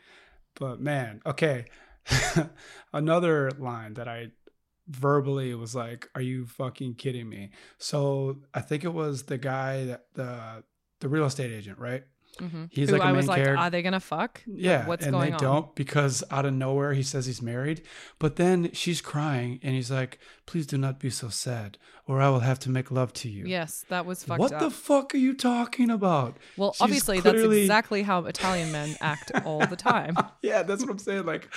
[0.59, 1.65] But man, okay.
[2.93, 4.31] Another line that I
[4.91, 9.37] verbally it was like, "Are you fucking kidding me?" So I think it was the
[9.37, 10.63] guy that the
[10.99, 12.03] the real estate agent, right?
[12.39, 12.69] mhm.
[12.71, 13.57] He's Who like a I main was like, character.
[13.61, 14.41] are they gonna fuck?
[14.47, 15.39] Yeah, what's and going they on?
[15.39, 17.81] don't because out of nowhere he says he's married,
[18.19, 21.77] but then she's crying and he's like, "Please do not be so sad,
[22.07, 24.61] or I will have to make love to you." Yes, that was fucked what up.
[24.61, 26.37] the fuck are you talking about?
[26.55, 30.15] Well, She's obviously, that's exactly how Italian men act all the time.
[30.41, 31.25] yeah, that's what I'm saying.
[31.25, 31.49] Like,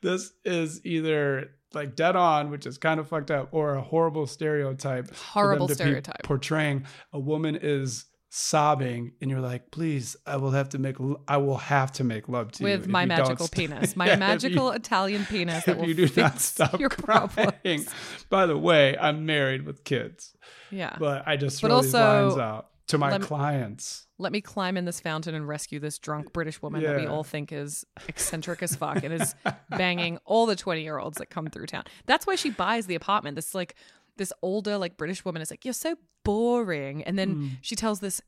[0.00, 4.26] this is either like dead on, which is kind of fucked up, or a horrible
[4.26, 5.14] stereotype.
[5.14, 6.22] Horrible stereotype.
[6.22, 10.96] portraying a woman is sobbing, and you're like, "Please, I will have to make.
[11.28, 14.12] I will have to make love to you with my you magical penis, my Yeah,
[14.12, 17.28] if you- magical Italian penis that will you do not stop your crying.
[17.28, 17.88] problems.
[18.30, 20.34] By the way, I'm married with kids,
[20.70, 20.96] Yeah.
[20.98, 24.06] but I just But also, lines out to my let me- clients.
[24.18, 27.24] Let me climb in this fountain and rescue this drunk British woman that we all
[27.24, 29.34] think is eccentric as fuck and is
[29.70, 31.84] banging all the 20 year olds that come through town.
[32.06, 33.34] That's why she buys the apartment.
[33.36, 33.74] This like
[34.18, 37.02] this older like British woman is like, You're so boring.
[37.02, 37.50] And then Mm.
[37.62, 38.20] she tells this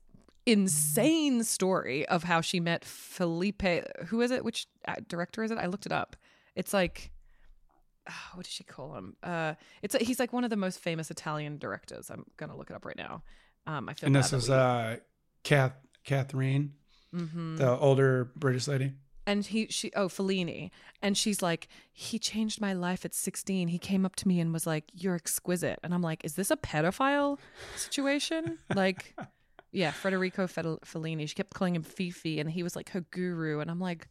[0.45, 3.63] insane story of how she met Felipe.
[4.07, 4.43] Who is it?
[4.45, 5.57] Which uh, director is it?
[5.57, 6.15] I looked it up.
[6.55, 7.11] It's like
[8.07, 9.15] ah, what does she call him?
[9.23, 12.09] Uh, it's he's like one of the most famous Italian directors.
[12.09, 13.23] I'm gonna look it up right now.
[13.67, 14.97] Um, I feel And this is we- uh,
[15.43, 15.73] Kath,
[16.03, 16.73] Catherine,
[17.13, 17.57] Mhm.
[17.57, 18.93] the older British lady.
[19.27, 20.69] and he she oh Fellini.
[21.01, 24.53] And she's like he changed my life at 16 he came up to me and
[24.53, 27.39] was like you're exquisite and I'm like is this a pedophile
[27.75, 28.59] situation?
[28.75, 29.15] Like
[29.71, 31.27] yeah Federico Fel- Fellini.
[31.27, 33.59] She kept calling him Fifi and he was like her guru.
[33.61, 34.07] And I'm like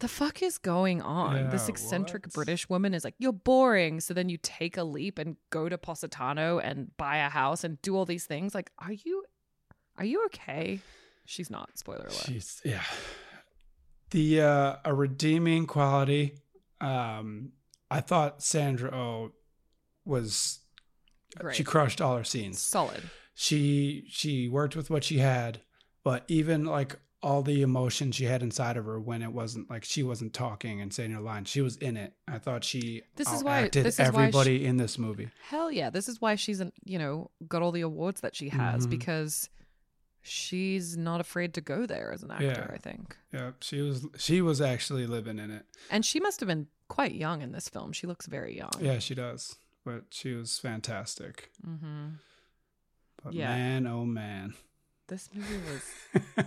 [0.00, 2.32] the fuck is going on this eccentric what?
[2.34, 5.78] British woman is like you're boring so then you take a leap and go to
[5.78, 9.24] Positano and buy a house and do all these things like are you
[9.98, 10.80] are you okay
[11.24, 12.82] she's not spoiler alert She's yeah.
[14.10, 16.34] The uh a redeeming quality.
[16.80, 17.52] Um
[17.90, 19.32] I thought Sandra Oh
[20.04, 20.60] was
[21.38, 21.54] Great.
[21.54, 22.58] she crushed all her scenes.
[22.58, 23.02] solid
[23.34, 25.60] She she worked with what she had,
[26.02, 29.84] but even like all the emotion she had inside of her when it wasn't like
[29.84, 32.14] she wasn't talking and saying her lines, she was in it.
[32.26, 35.28] I thought she This is why- this is why everybody in this movie.
[35.48, 35.90] Hell yeah.
[35.90, 38.90] This is why she's, an, you know, got all the awards that she has Mhm.
[38.90, 39.50] because
[40.22, 42.74] she's not afraid to go there as an actor, Yeah.
[42.74, 43.16] I think.
[43.32, 45.66] Yeah, she was she was actually living in it.
[45.90, 47.92] And she must have been quite young in this film.
[47.92, 48.72] She looks very young.
[48.80, 49.56] Yeah, she does.
[49.84, 51.50] But she was fantastic.
[51.66, 52.06] Mm-hmm.
[53.22, 53.48] But Yeah.
[53.48, 54.54] man, oh man.
[55.10, 56.44] This movie was.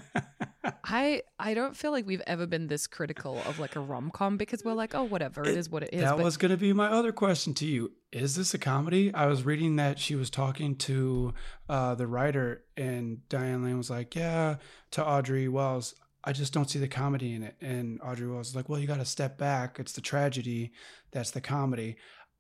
[0.86, 4.38] I I don't feel like we've ever been this critical of like a rom com
[4.38, 6.02] because we're like, oh, whatever, it is what it is.
[6.02, 7.92] that but was going to be my other question to you.
[8.14, 9.14] Is this a comedy?
[9.14, 11.34] I was reading that she was talking to
[11.68, 14.56] uh, the writer, and Diane Lane was like, "Yeah,"
[14.92, 15.94] to Audrey Wells.
[16.24, 17.58] I just don't see the comedy in it.
[17.60, 19.78] And Audrey Wells was like, "Well, you got to step back.
[19.78, 20.72] It's the tragedy
[21.12, 21.98] that's the comedy."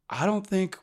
[0.09, 0.77] I don't think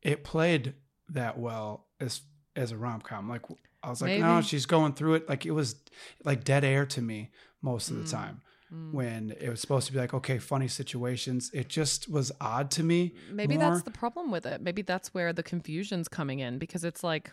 [0.00, 0.74] it played
[1.10, 2.22] that well as
[2.56, 3.28] as a rom com.
[3.28, 3.42] Like
[3.84, 5.28] I was like, no, she's going through it.
[5.28, 5.76] Like it was
[6.24, 7.30] like dead air to me
[7.62, 8.10] most of the Mm.
[8.10, 8.40] time
[8.72, 8.92] Mm.
[8.92, 12.82] when it was supposed to be like okay funny situations it just was odd to
[12.82, 13.68] me maybe more.
[13.70, 14.62] that's the problem with it.
[14.62, 17.32] Maybe that's where the confusion's coming in because it's like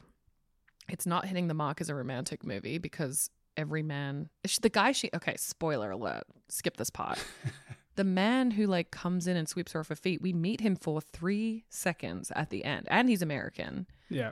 [0.90, 4.30] it's not hitting the mark as a romantic movie because every man
[4.62, 6.24] the guy she okay, spoiler alert.
[6.50, 7.24] Skip this part.
[7.96, 10.76] the man who like comes in and sweeps her off her feet, we meet him
[10.76, 14.32] for 3 seconds at the end and he's American yeah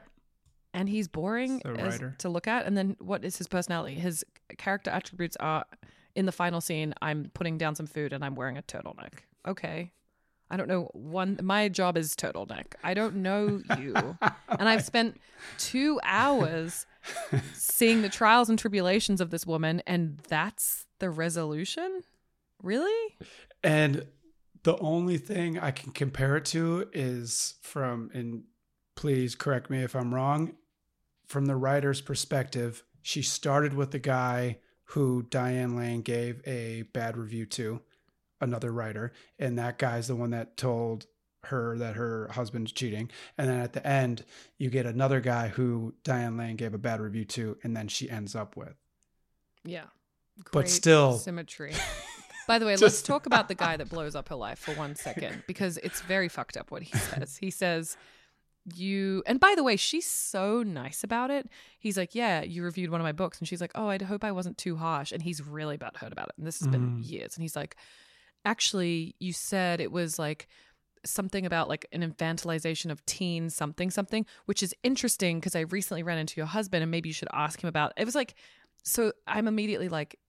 [0.78, 3.96] and he's boring as- to look at and then what is his personality?
[3.96, 4.24] His
[4.58, 5.66] character attributes are
[6.16, 9.20] in the final scene, I'm putting down some food and I'm wearing a turtleneck.
[9.48, 9.92] Okay.
[10.50, 12.68] I don't know one my job is turtleneck.
[12.84, 13.94] I don't know you.
[14.60, 15.20] and I've spent
[15.58, 16.86] 2 hours
[17.54, 22.02] seeing the trials and tribulations of this woman and that's the resolution?
[22.64, 23.16] Really?
[23.64, 24.08] and
[24.64, 28.44] the only thing i can compare it to is from and
[28.96, 30.54] please correct me if i'm wrong
[31.28, 34.58] from the writer's perspective she started with the guy
[34.92, 37.82] who diane lane gave a bad review to
[38.42, 41.06] another writer and that guy's the one that told
[41.44, 44.24] her that her husband's cheating and then at the end
[44.58, 48.10] you get another guy who diane lane gave a bad review to and then she
[48.10, 48.76] ends up with
[49.64, 49.86] Yeah.
[50.52, 51.74] But still- symmetry.
[52.48, 54.96] By the way, let's talk about the guy that blows up her life for one
[54.96, 57.36] second because it's very fucked up what he says.
[57.38, 57.98] He says,
[58.76, 61.50] You, and by the way, she's so nice about it.
[61.80, 63.40] He's like, Yeah, you reviewed one of my books.
[63.40, 65.12] And she's like, Oh, I hope I wasn't too harsh.
[65.12, 66.36] And he's really butthurt about it.
[66.38, 67.10] And this has been Mhm.
[67.10, 67.36] years.
[67.36, 67.76] And he's like,
[68.46, 70.48] Actually, you said it was like,
[71.06, 76.04] Something about like an infantilization of teens, something, something, which is interesting because I recently
[76.04, 78.04] ran into your husband and maybe you should ask him about it.
[78.04, 78.36] was like,
[78.84, 80.20] so I'm immediately like,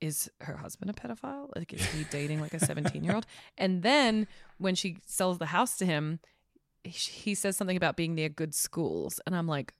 [0.00, 1.50] is her husband a pedophile?
[1.56, 3.26] Like, is he dating like a 17 year old?
[3.56, 4.26] And then
[4.58, 6.20] when she sells the house to him,
[6.84, 9.20] he- says something about being near good schools.
[9.26, 9.74] And I'm like,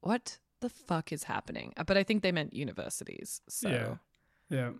[0.00, 1.72] what the fuck is happening?
[1.86, 3.40] But I think they meant universities.
[3.48, 3.96] So Yeah.
[4.50, 4.70] yeah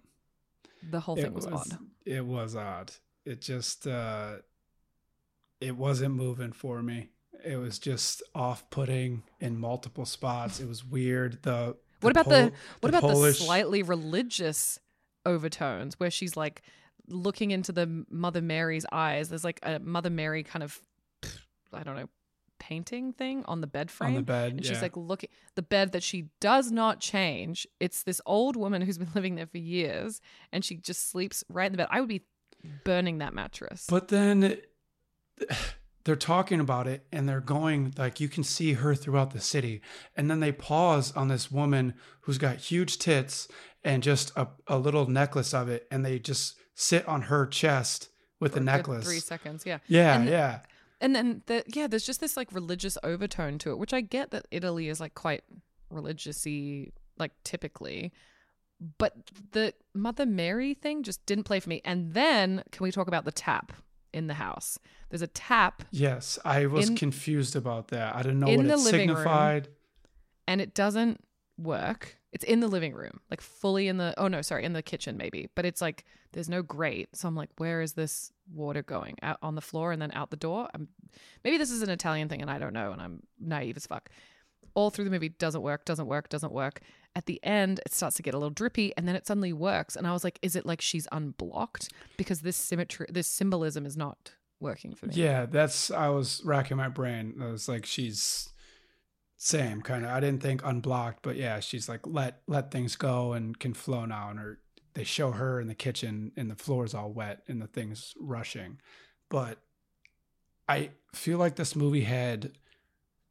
[0.90, 1.78] the whole thing was, odd.
[2.04, 2.92] It was odd.
[3.24, 4.36] It just uh
[5.60, 7.10] it wasn't moving for me.
[7.44, 10.60] It was just off-putting in multiple spots.
[10.60, 11.42] It was weird.
[11.42, 14.78] The, What about the Pol- what about Polish- the slightly religious
[15.24, 16.62] overtones where she's like
[17.08, 19.28] looking into the Mother Mary's eyes?
[19.28, 20.80] There's like a Mother Mary kind of
[21.74, 22.08] I don't know
[22.58, 24.10] painting thing on the bed frame.
[24.10, 24.52] on the bed.
[24.52, 24.70] And yeah.
[24.70, 27.66] she's like looking the bed that she does not change.
[27.80, 30.20] It's this old woman who's been living there for years,
[30.52, 31.88] and she just sleeps right in the bed.
[31.90, 32.22] I would be
[32.84, 33.86] burning that mattress.
[33.88, 34.58] But then
[36.04, 39.82] they're talking about it and they're going like you can see her throughout the city.
[40.16, 43.48] And then they pause on this woman who's got huge tits
[43.84, 45.86] and just a, a little necklace of it.
[45.90, 48.08] And they just sit on her chest
[48.40, 49.04] with the necklace.
[49.04, 49.78] three seconds, yeah.
[49.86, 50.60] yeah, And- yeah.
[51.02, 54.30] And then the yeah, there's just this like religious overtone to it, which I get
[54.30, 55.42] that Italy is like quite
[55.92, 58.12] religiousy, like typically.
[58.98, 59.14] But
[59.52, 61.82] the Mother Mary thing just didn't play for me.
[61.84, 63.72] And then can we talk about the tap
[64.12, 64.78] in the house?
[65.10, 68.14] There's a tap Yes, I was In- confused about that.
[68.16, 69.16] I didn't know what it living room.
[69.16, 69.68] signified.
[70.48, 71.22] and it doesn't
[71.58, 72.16] work.
[72.32, 75.16] It's in the living room, like fully in the oh no, sorry, in the kitchen
[75.16, 75.48] maybe.
[75.54, 77.10] But it's like there's no grate.
[77.14, 79.16] So I'm like, where is this water going?
[79.22, 80.68] Out on the floor and then out the door?
[80.74, 80.88] I'm,
[81.44, 84.08] maybe this is an Italian thing and I don't know and I'm naive as fuck.
[84.74, 86.80] All through the movie doesn't work, doesn't work, doesn't work.
[87.14, 89.94] At the end, it starts to get a little drippy and then it suddenly works.
[89.94, 91.90] And I was like, is it like she's unblocked?
[92.16, 95.14] Because this symmetry this symbolism is not working for me.
[95.16, 97.34] Yeah, that's I was racking my brain.
[97.42, 98.48] I was like, she's
[99.44, 100.10] same kind of.
[100.12, 104.04] I didn't think unblocked, but yeah, she's like let let things go and can flow
[104.04, 104.30] now.
[104.30, 104.58] And her
[104.94, 108.78] they show her in the kitchen and the floor's all wet and the thing's rushing.
[109.30, 109.58] But
[110.68, 112.52] I feel like this movie had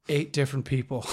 [0.09, 1.05] eight different people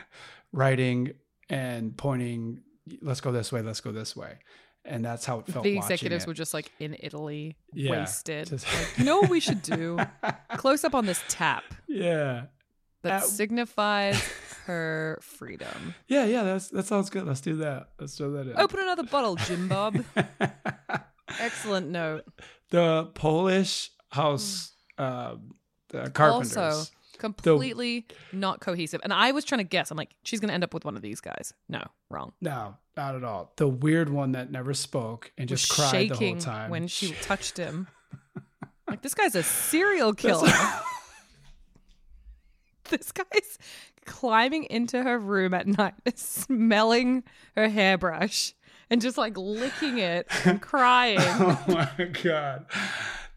[0.52, 1.12] writing
[1.48, 2.60] and pointing.
[3.02, 3.62] Let's go this way.
[3.62, 4.38] Let's go this way.
[4.84, 5.62] And that's how it felt.
[5.62, 8.48] the executives were just like in Italy, Yeah, wasted.
[8.48, 9.98] just- Like, you know what we should do?
[10.56, 12.44] Close up on this tap yeah.
[13.02, 14.20] That Uh, signifies
[14.66, 15.94] her freedom.
[16.08, 17.26] Yeah, yeah, that's that sounds good.
[17.26, 17.90] Let's do that.
[17.98, 18.58] Let's throw that in.
[18.58, 20.04] Open another bottle, Jim Bob.
[21.38, 22.24] Excellent note.
[22.70, 25.36] the Polish house uh,
[25.88, 26.56] the carpenters.
[26.56, 29.00] Also, completely not cohesive.
[29.04, 29.90] And I was trying to guess.
[29.90, 31.52] I'm like, she's going to end up with one of these guys.
[31.68, 32.32] No, wrong.
[32.40, 33.52] no, not at all.
[33.56, 36.70] The weird one that never spoke and just was cried the whole time.
[36.70, 37.86] when she touched him.
[38.88, 40.50] like, this guy's a serial killer.
[42.98, 43.58] this guy's
[44.04, 47.22] climbing into her room at night, smelling
[47.56, 48.54] her hairbrush
[48.90, 51.18] and just like licking it and crying.
[51.20, 52.66] oh my god.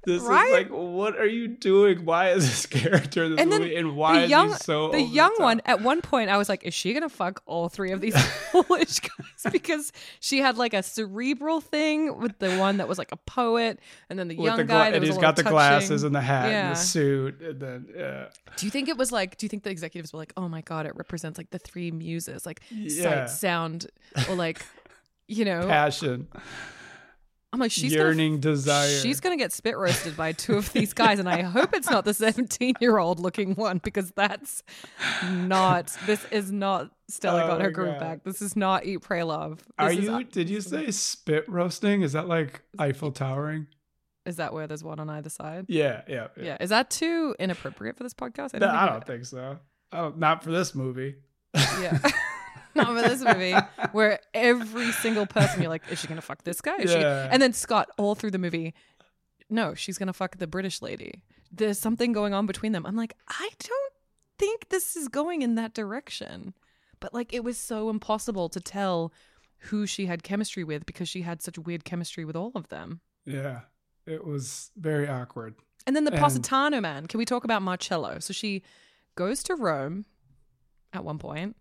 [0.05, 0.45] This Right?
[0.47, 2.03] is like, what are you doing?
[2.03, 3.73] Why is this character in this And movie?
[3.75, 5.39] And why the is young, he so the young top?
[5.39, 5.61] one.
[5.65, 8.13] At one point, I was like, "Is she gonna fuck all three of these
[8.51, 13.11] Polish guys?" Because she had like a cerebral thing with the one that was like
[13.13, 14.73] a poet, and then the With young the guy.
[14.73, 17.59] gla- that and was he's got the glasses and the hat and the suit, and
[17.61, 18.25] then yeah,
[18.57, 19.37] Do you think it was like?
[19.37, 21.91] Do you think the executives were like, "Oh my god, it represents like the three
[21.91, 23.25] muses, like Yeah.
[23.25, 23.87] sight, sound,
[24.27, 24.65] or like,
[25.27, 26.27] you know?" passion,
[27.53, 28.87] I'm like, she's yearning desire.
[28.87, 31.89] Gonna, she's gonna get spit roasted by two of these guys, and I hope it's
[31.89, 34.63] not the 17 year old looking one because that's
[35.23, 35.95] not.
[36.07, 38.23] This is not Stella Oh got her groove back.
[38.23, 39.59] This is not Eat, Pray, Love.
[39.59, 40.23] This Are you?
[40.23, 42.01] Did you say spit roasting?
[42.01, 43.67] Is that like Eiffel towering?
[44.25, 45.65] Is that where there's one on either side?
[45.67, 46.57] Yeah, yeah, Yeah.
[46.59, 48.59] Is that too inappropriate for this podcast?
[48.59, 49.59] No, I don't think so.
[49.91, 51.17] I don't, not for this movie.
[51.53, 51.99] Yeah.
[52.75, 53.55] Not for this movie,
[53.91, 56.77] where every single person you're like, is she gonna fuck this guy?
[56.77, 57.27] Is she- Yeah.
[57.31, 58.73] And then Scott, all through the movie,
[59.49, 61.23] no, she's gonna fuck the British lady.
[61.51, 62.85] There's something going on between them.
[62.85, 63.93] I'm like, I don't
[64.39, 66.53] think this is going in that direction.
[66.99, 69.13] But like, it was so impossible to tell
[69.67, 73.01] who she had chemistry with because she had such weird chemistry with all of them.
[73.25, 73.61] Yeah,
[74.07, 75.55] it was very awkward.
[75.85, 77.07] And then the And- Positano man.
[77.07, 78.17] Can we talk about Marcello?
[78.19, 78.63] So she
[79.15, 80.05] goes to Rome
[80.91, 81.55] at one point.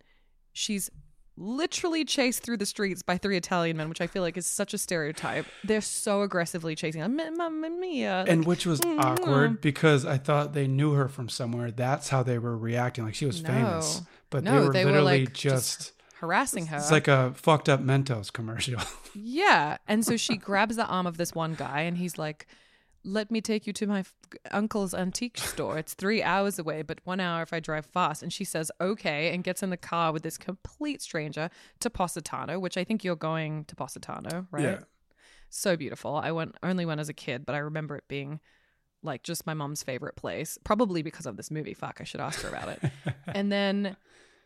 [0.52, 0.90] She's
[1.36, 4.74] literally chased through the streets by three Italian men, which I feel like is such
[4.74, 5.46] a stereotype.
[5.64, 7.08] They're so aggressively chasing her.
[7.08, 8.24] Mamma mia.
[8.28, 11.70] And which was mm, awkward because I thought they knew her from somewhere.
[11.70, 13.04] That's how they were reacting.
[13.04, 15.92] Like she was famous, but No, they were they were, literally like, just just.
[16.20, 16.76] harassing her.
[16.76, 18.80] It's like a fucked up Mentos commercial.
[19.14, 19.76] Yeah.
[19.86, 22.46] And so she grabs the arm of this one guy and he's like,
[23.04, 24.14] let me take you to my f-
[24.50, 25.78] uncle's antique store.
[25.78, 28.22] It's three hours away, but one hour if I drive fast.
[28.22, 32.58] And she says, okay, and gets in the car with this complete stranger to Positano,
[32.58, 34.62] which I think you're going to Positano, right?
[34.62, 34.78] Yeah.
[35.50, 36.16] So beautiful.
[36.16, 38.40] I went only went as a kid, but I remember it being
[39.02, 41.74] like just my mom's favorite place, probably because of this movie.
[41.74, 42.82] Fuck, I should ask her about it.
[43.26, 43.96] and then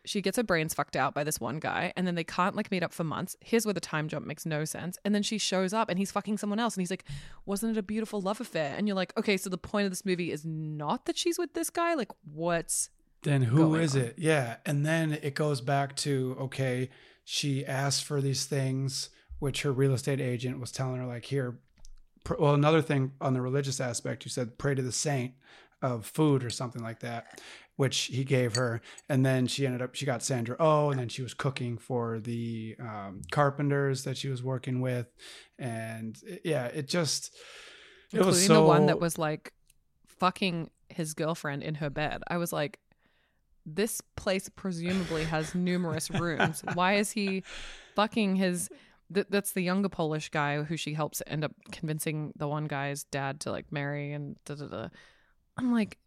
[0.07, 2.71] she gets her brains fucked out by this one guy, and then they can't like
[2.71, 3.35] meet up for months.
[3.41, 4.97] Here's where the time jump makes no sense.
[5.03, 7.05] And then she shows up, and he's fucking someone else, and he's like,
[7.45, 10.05] "Wasn't it a beautiful love affair?" And you're like, "Okay, so the point of this
[10.05, 11.93] movie is not that she's with this guy.
[11.93, 12.89] Like, what's
[13.23, 14.01] then who is on.
[14.01, 14.15] it?
[14.17, 14.57] Yeah.
[14.65, 16.89] And then it goes back to okay,
[17.23, 21.59] she asked for these things, which her real estate agent was telling her, like, here.
[22.39, 25.33] Well, another thing on the religious aspect, you said, pray to the saint.
[25.81, 27.39] of food or something like that,
[27.77, 28.81] which he gave her.
[29.07, 32.19] And then she ended up she got Sandra Oh, and then she was cooking for
[32.19, 35.07] the um, carpenters that she was working with,
[35.57, 37.33] and yeah, it just
[38.11, 39.53] it including was so the one that was like
[40.05, 42.23] fucking his girlfriend in her bed.
[42.27, 42.79] I was like,
[43.65, 46.63] this place presumably has numerous rooms.
[46.73, 47.43] Why is he
[47.95, 48.69] fucking his?
[49.13, 53.05] Th- that's the younger Polish guy who she helps end up convincing the one guy's
[53.05, 54.87] dad to like marry and da da da.
[55.57, 55.97] I'm like,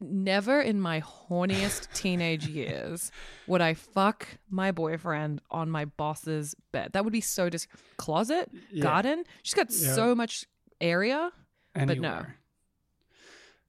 [0.00, 3.10] never in my horniest teenage years
[3.46, 6.90] would I fuck my boyfriend on my boss's bed.
[6.92, 9.24] That would be so dis closet yeah, garden.
[9.42, 9.94] She's got Yeah.
[9.94, 10.46] so much
[10.80, 11.30] area.
[11.74, 12.26] but no.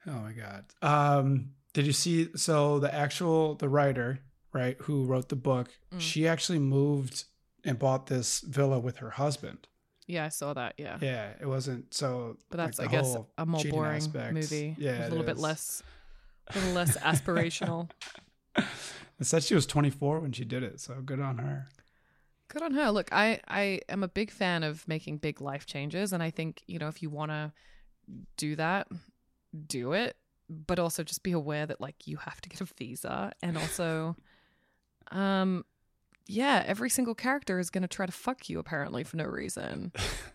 [0.08, 0.66] Oh my god.
[0.82, 2.30] Um, did you see?
[2.36, 4.20] So the actual the writer,
[4.54, 6.00] right, who wrote the book, Mm.
[6.02, 7.26] she actually moved
[7.64, 9.68] and bought this villa with her husband.
[10.08, 10.76] Yeah, I saw that.
[10.78, 11.00] Yeah.
[11.02, 12.38] Yeah, it wasn't so.
[12.52, 14.34] But that's, like, I guess, a more boring aspect.
[14.36, 14.76] movie.
[14.78, 15.82] Yeah, a it little bit less,
[16.50, 17.90] a little less aspirational.
[19.20, 21.70] It said she was 24 when she did it, so good on her.
[22.50, 22.92] Good on her.
[22.92, 26.62] Look, I I am a big fan of making big life changes, and I think
[26.68, 27.52] you know if you want to
[28.38, 28.88] do that,
[29.68, 30.18] do it.
[30.50, 34.16] But also just be aware that like you have to get a visa, and also,
[35.12, 35.66] um,
[36.28, 39.92] yeah, every single character is gonna try to fuck you apparently for no reason.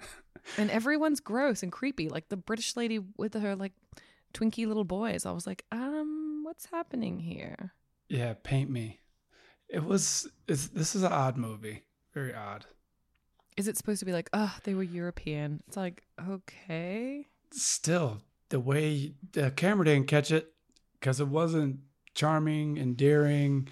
[0.59, 2.09] and everyone's gross and creepy.
[2.09, 3.73] Like the British lady with her like
[4.33, 5.27] twinky little boys.
[5.27, 7.73] I was like, um, what's happening here?
[8.09, 9.01] Yeah, paint me.
[9.69, 10.29] It was.
[10.49, 11.85] It's, this is an odd movie.
[12.13, 12.67] Very odd.
[13.57, 15.63] Is it supposed to be like, oh, they were European?
[15.69, 17.29] It's like, okay.
[17.53, 20.53] Still, the way the camera didn't catch it
[20.99, 21.81] because it wasn't
[22.15, 23.69] charming, endearing.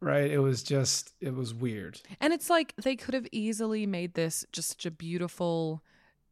[0.00, 0.30] Right?
[0.30, 1.12] It was just.
[1.20, 2.00] It was weird.
[2.20, 5.82] And it's like they could have easily made this just such a beautiful,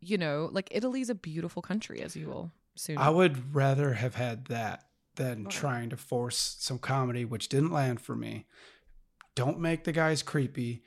[0.00, 2.98] you know, like Italy's a beautiful country, as you will soon.
[2.98, 4.84] I would rather have had that
[5.16, 5.52] than Right.
[5.52, 8.46] trying to force some comedy, which didn't land for me.
[9.34, 10.82] Don't make the guys creepy.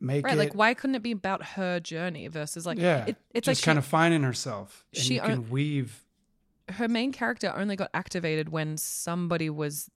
[0.00, 0.34] Make right?
[0.34, 3.60] it Like, why couldn't it be about her journey versus like, yeah, it, it's just
[3.62, 4.84] like kind she- of finding herself.
[4.94, 6.04] And she can weave.
[6.70, 9.90] her main character only got activated when somebody was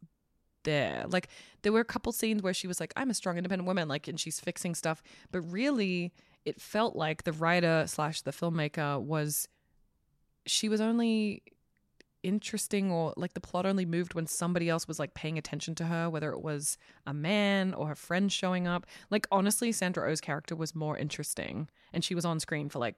[0.65, 1.05] there.
[1.09, 1.29] Like
[1.63, 4.09] there were a couple scenes where she was like, "I'm a strong, independent woman," like,
[4.09, 5.03] and she's fixing stuff.
[5.31, 6.13] But really,
[6.45, 9.47] it felt like the writer slash the filmmaker was.
[10.47, 11.43] She was only
[12.23, 15.85] interesting or like the plot only moved when somebody else was like paying attention to
[15.87, 20.21] her whether it was a man or her friend showing up like honestly sandra oh's
[20.21, 22.95] character was more interesting and she was on screen for like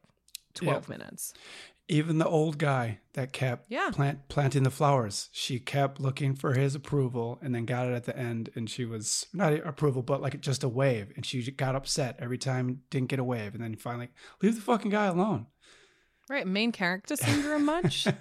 [0.53, 1.33] 12 minutes
[1.89, 3.91] Even the old guy that kept Yeah.
[3.93, 8.05] plant planting the flowers, she kept looking for his approval, and then got it at
[8.05, 8.49] the end.
[8.55, 11.13] And she was not approval, but like just a wave.
[11.15, 13.55] And she got upset every time didn't get a wave.
[13.55, 14.09] And then finally,
[14.41, 15.47] leave the fucking guy alone.
[16.29, 18.07] Right main character syndrome much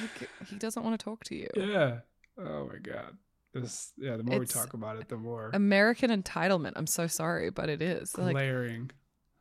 [0.00, 1.48] Like, he doesn't want to talk to you.
[1.56, 2.00] Yeah.
[2.38, 3.16] Oh my god.
[3.52, 6.72] This yeah, the more we talk about it, the more American entitlement.
[6.76, 8.16] I'm so sorry, but it is.
[8.16, 8.90] Like, glaring.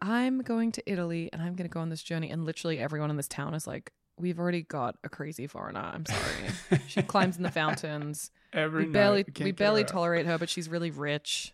[0.01, 2.29] I'm going to Italy and I'm going to go on this journey.
[2.31, 5.81] And literally everyone in this town is like, we've already got a crazy foreigner.
[5.81, 6.79] I'm sorry.
[6.87, 8.31] she climbs in the fountains.
[8.53, 11.53] Every we barely night, we barely tolerate her, but she's really rich.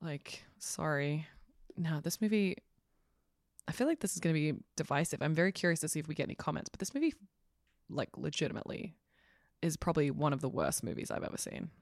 [0.00, 1.26] Like, sorry.
[1.76, 2.58] No, this movie
[3.68, 5.22] I feel like this is going to be divisive.
[5.22, 7.14] I'm very curious to see if we get any comments, but this movie
[7.88, 8.94] like legitimately
[9.62, 11.70] is probably one of the worst movies I've ever seen.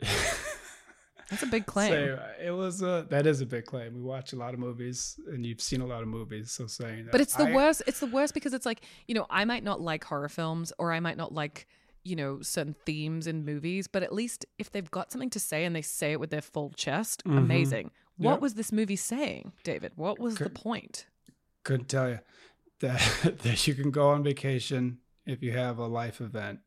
[1.31, 1.93] That's a big claim.
[1.93, 3.95] Say, it was a that is a big claim.
[3.95, 6.51] We watch a lot of movies, and you've seen a lot of movies.
[6.51, 7.83] So saying that, But it's the I- worst.
[7.87, 10.93] It's the worst because it's like, you know, I might not like horror films or
[10.93, 11.69] I might not like,
[12.03, 15.65] you know, certain themes in movies, but at least if they've got something to say
[15.65, 17.39] and they say it with their full chest, Mhm.
[17.39, 17.91] amazing.
[18.17, 18.41] What Yep.
[18.41, 19.93] was this movie saying, David?
[19.95, 21.07] What was the point?
[21.65, 22.19] Couldn't tell you
[22.81, 23.01] that
[23.43, 26.61] that you can go on vacation if you have a life event.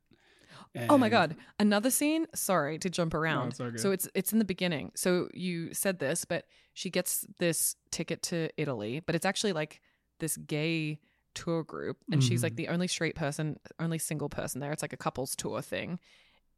[0.89, 2.25] Oh my god, another scene.
[2.34, 3.53] Sorry to jump around.
[3.60, 4.91] it's so it's it's in the beginning.
[4.95, 9.82] So you said this, but she gets this ticket to Italy, but it's actually like
[10.19, 10.99] this gay
[11.36, 12.58] tour group, and she's like Mhm.
[12.58, 14.71] the only straight person, only single person there.
[14.71, 15.99] It's like a couples tour thing.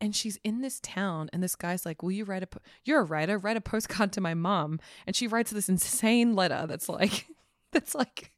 [0.02, 2.48] And she's in this town, and this guy's like, "Will you write a?
[2.48, 3.38] Po- You're a writer.
[3.38, 7.28] Write a postcard to my mom." And she writes this insane letter that's like,
[7.76, 8.32] that's like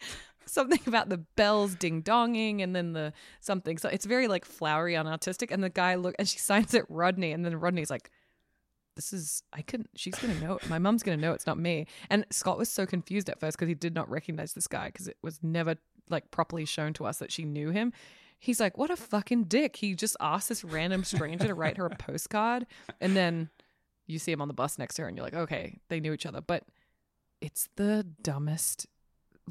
[0.46, 3.76] something about the bells ding donging and then the something.
[3.76, 5.50] So it's very like flowery and artistic.
[5.50, 8.10] And the guy look and she signs it Rodney, and then Rodney's like,
[8.96, 9.90] "This is I couldn't.
[9.96, 10.58] She's gonna know.
[10.68, 13.68] My mom's gonna know it's not me." And Scott was so confused at first because
[13.68, 15.76] he did not recognize this guy because it was never
[16.08, 17.92] like properly shown to us that she knew him.
[18.38, 21.86] He's like, "What a fucking dick!" He just asked this random stranger to write her
[21.86, 22.66] a postcard,
[23.00, 23.50] and then
[24.06, 26.12] you see him on the bus next to her, and you're like, "Okay, they knew
[26.12, 26.64] each other." But
[27.44, 28.86] it's the dumbest.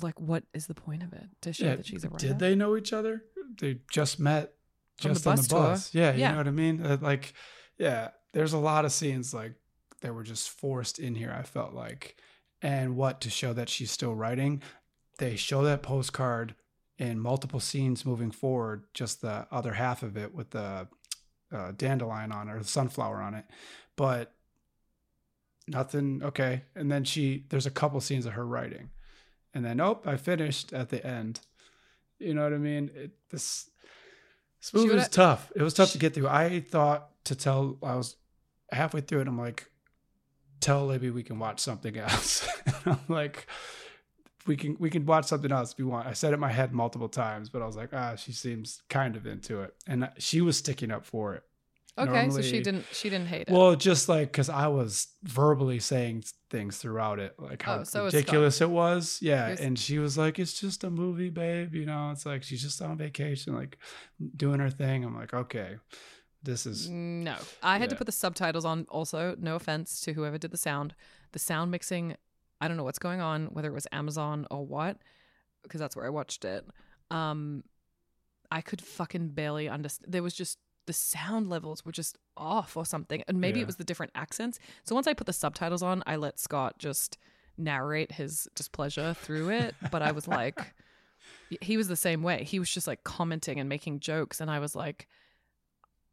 [0.01, 2.27] Like, what is the point of it to show Yeah, that she's a writer?
[2.27, 3.23] did they know each other?
[3.59, 4.53] they just met
[5.03, 5.63] On the just on bus the tour.
[5.63, 5.93] bus.
[5.93, 6.31] Yeah, you Yeah.
[6.31, 6.83] know what I mean?
[6.83, 7.33] Uh, Like,
[7.77, 9.53] yeah, there's a lot of scenes like
[10.01, 11.31] that were just forced in here.
[11.31, 12.17] I felt like,
[12.61, 14.63] and what to show that she's still writing,
[15.19, 16.55] they show that postcard
[16.97, 18.85] in multiple scenes moving forward.
[18.93, 20.87] Just the other half of it with the
[21.51, 23.45] uh, dandelion on it or the sunflower on it,
[23.95, 24.33] but
[25.67, 26.21] nothing.
[26.23, 28.89] Okay, and then she there's a couple scenes of her writing,
[29.53, 31.41] and then oh, I finished at the end.
[32.19, 32.91] You know what I mean?
[32.95, 33.69] It, this
[34.61, 35.51] this movie was tough.
[35.55, 36.27] It was tough to get through.
[36.27, 38.15] I thought to tell I was
[38.71, 39.27] halfway through it.
[39.27, 39.69] I'm like,
[40.59, 42.47] tell Libby we can watch something else.
[42.85, 43.47] I'm like,
[44.45, 46.07] we can we can watch something else if you want.
[46.07, 48.81] I said it in my head multiple times, but I was like, ah, she seems
[48.89, 51.43] kind of into it, and she was sticking up for it.
[51.95, 53.49] Okay, so she didn't she didn't hate it.
[53.49, 58.05] Well, just like because I was verbally saying things throughout it, like how Oh, so
[58.05, 59.19] ridiculous it was.
[59.21, 62.63] Yeah, and she was like, "It's just a movie, babe." You know, it's like she's
[62.63, 63.77] just on vacation, like
[64.35, 65.03] doing her thing.
[65.03, 65.75] I'm like, okay,
[66.41, 68.87] this is No, I had to put the subtitles on.
[68.89, 70.95] Also, no offense to whoever did the sound.
[71.31, 72.15] The sound mixing,
[72.59, 74.97] I don't know what's going on, whether it was Amazon or what,
[75.61, 76.65] because that's where I watched it.
[77.11, 77.63] Um,
[78.51, 80.11] I could fucking barely understand.
[80.11, 83.63] There was just the sound levels were just off or something, and maybe Yeah.
[83.63, 84.59] it was the different accents.
[84.83, 87.17] So once I put the subtitles on, I let Scott just
[87.57, 89.75] narrate his displeasure through it.
[89.91, 90.73] But I was like,
[91.61, 92.43] he was the same way.
[92.43, 95.07] He was just like commenting and making jokes, and I was like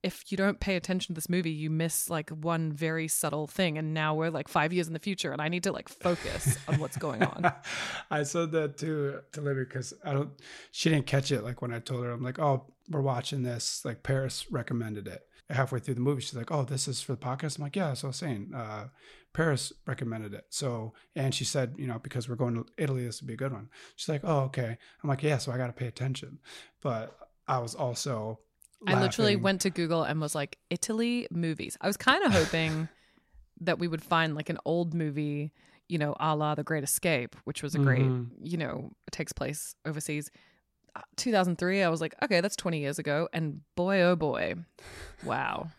[0.02, 3.76] if you don't pay attention to this movie, you miss like one very subtle thing.
[3.76, 6.56] And now we're like five years in the future, and I need to like focus
[6.68, 7.52] on what's going on.
[8.10, 10.30] I said that to to Libby because I don't.
[10.70, 11.42] She didn't catch it.
[11.44, 15.22] Like when I told her, I'm like, "Oh, we're watching this." Like Paris recommended it.
[15.48, 17.94] Halfway through the movie, she's like, "Oh, this is for the podcast." I'm like, "Yeah."
[17.94, 18.88] So I was saying, uh,
[19.32, 20.44] Paris recommended it.
[20.50, 23.36] So and she said, you know, because we're going to Italy, this would be a
[23.36, 23.68] good one.
[23.96, 26.38] She's like, "Oh, okay." I'm like, "Yeah." So I got to pay attention.
[26.82, 27.16] But
[27.48, 28.40] I was also.
[28.86, 31.76] I literally went to Google and was like, Italy movies.
[31.82, 32.88] I was kind of hoping
[33.60, 35.52] that we would find like an old movie,
[35.86, 38.30] you know, a la The Great Escape, which was a great, Mhm.
[38.42, 40.30] you know, takes place overseas.
[40.96, 43.28] Uh, 2003, I was like, okay, that's 20 years ago.
[43.32, 44.54] And boy, oh boy,
[45.24, 45.70] wow.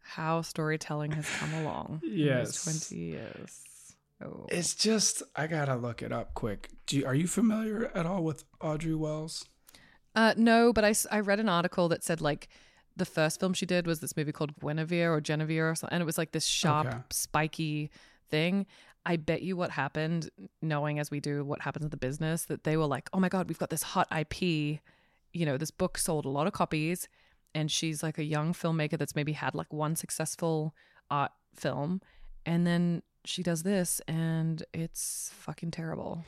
[0.00, 2.64] How storytelling has come along Yes.
[2.64, 3.62] those 20 years.
[4.24, 4.46] Oh.
[4.50, 6.70] It's just I gotta look it up quick.
[6.86, 9.46] Do you, are you familiar at all with Audrey Wells?
[10.14, 12.48] Uh, no, but I, I read an article that said like
[12.94, 16.02] the first film she did was this movie called Guinevere or Genevieve or something, and
[16.02, 16.98] it was like this sharp, Okay.
[17.10, 17.90] spiky
[18.28, 18.66] thing.
[19.04, 20.30] I bet you what happened,
[20.60, 23.28] knowing as we do what happens in the business, that they were like, oh my
[23.28, 24.42] God, we've got this hot IP.
[24.42, 27.08] You know, this book sold a lot of copies,
[27.54, 30.74] and she's like a young filmmaker that's maybe had like one successful
[31.10, 32.00] art film,
[32.46, 36.24] and then she does this, and it's fucking terrible.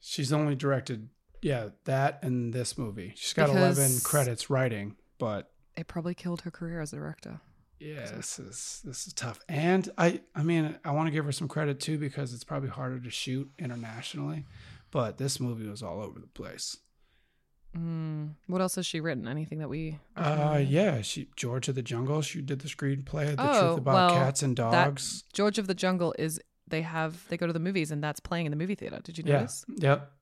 [0.00, 1.08] She's only directed,
[1.42, 3.12] yeah, that and this movie.
[3.16, 7.40] She's got 11 credits writing, but It probably killed her career as a director.
[7.84, 9.38] Yeah, this is this is tough.
[9.48, 12.70] And I I mean, I want to give her some credit too because it's probably
[12.70, 14.44] harder to shoot internationally,
[14.90, 16.78] but this movie was all over the place.
[17.76, 18.34] Mm.
[18.46, 19.26] What else has she written?
[19.26, 19.98] Anything that we?
[20.16, 23.94] Uh yeah, she George of the Jungle, she did the screenplay, The Oh, Truth About
[23.94, 25.24] well, Cats and that- Dogs.
[25.32, 28.46] George of the Jungle is they have they go to the movies and that's playing
[28.46, 29.00] in the movie theater.
[29.02, 29.64] Did you notice?
[29.76, 29.88] yeah.
[29.90, 30.12] Yep.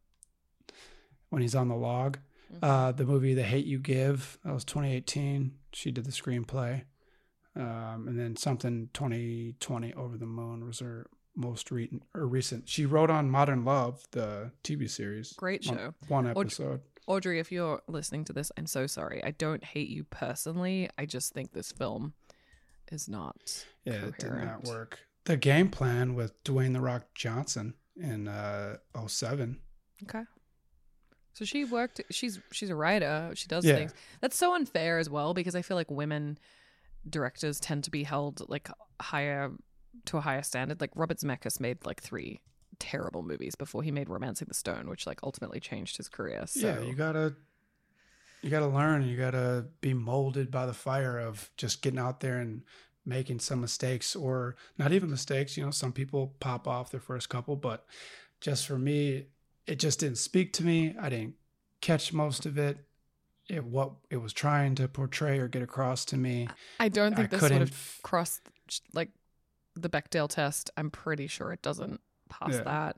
[1.29, 2.19] When he's on the log.
[2.53, 2.65] Mm-hmm.
[2.65, 5.53] Uh, the movie The Hate You Give, that was 2018.
[5.73, 6.83] She did the screenplay.
[7.55, 12.69] Um, and then something 2020 Over the Moon was her most re- or recent.
[12.69, 15.33] She wrote on Modern Love, the TV series.
[15.35, 15.95] Great show.
[16.09, 16.81] One, Or- episode.
[17.07, 19.23] Audrey, if you're listening to this, I'm so sorry.
[19.25, 20.89] I don't hate you personally.
[20.97, 22.15] I just think this film
[22.93, 23.67] is not.
[23.85, 25.01] yeah, it did not work.
[25.25, 28.77] The game plan with Dwayne The Rock Johnson in uh,
[29.07, 29.59] 07.
[30.05, 30.23] Okay.
[31.35, 32.01] So she worked.
[32.11, 33.31] She's she's a writer.
[33.35, 33.77] She does Yeah.
[33.77, 33.95] things.
[34.21, 36.39] That's so unfair as well because I feel like women
[37.09, 38.69] directors tend to be held like
[39.01, 39.53] higher
[40.07, 40.81] to a higher standard.
[40.81, 42.41] Like Robert Zemeckis made like three
[42.79, 46.45] terrible movies before he made Romancing the Stone, which like ultimately changed his career.
[46.47, 47.35] So yeah, you gotta
[48.43, 49.07] you gotta learn.
[49.07, 52.63] You gotta be molded by the fire of just getting out there and
[53.05, 55.57] making some mistakes, or not even mistakes.
[55.57, 57.87] You know, some people pop off their first couple, but
[58.41, 59.27] just for me,
[59.67, 60.95] it just didn't speak to me.
[61.01, 61.35] I didn't
[61.81, 62.79] catch most of it.
[63.49, 66.49] It what it was trying to portray or get across to me.
[66.81, 68.41] I don't I think this would have f- crossed
[68.95, 69.11] like
[69.75, 70.71] the Bechdel test.
[70.77, 72.63] I'm pretty sure it doesn't pass Yeah.
[72.63, 72.97] that.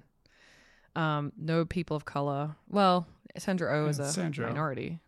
[1.01, 2.55] Um, no people of color.
[2.69, 3.07] Well,
[3.39, 5.01] Sandra Oh is a Sandra minority.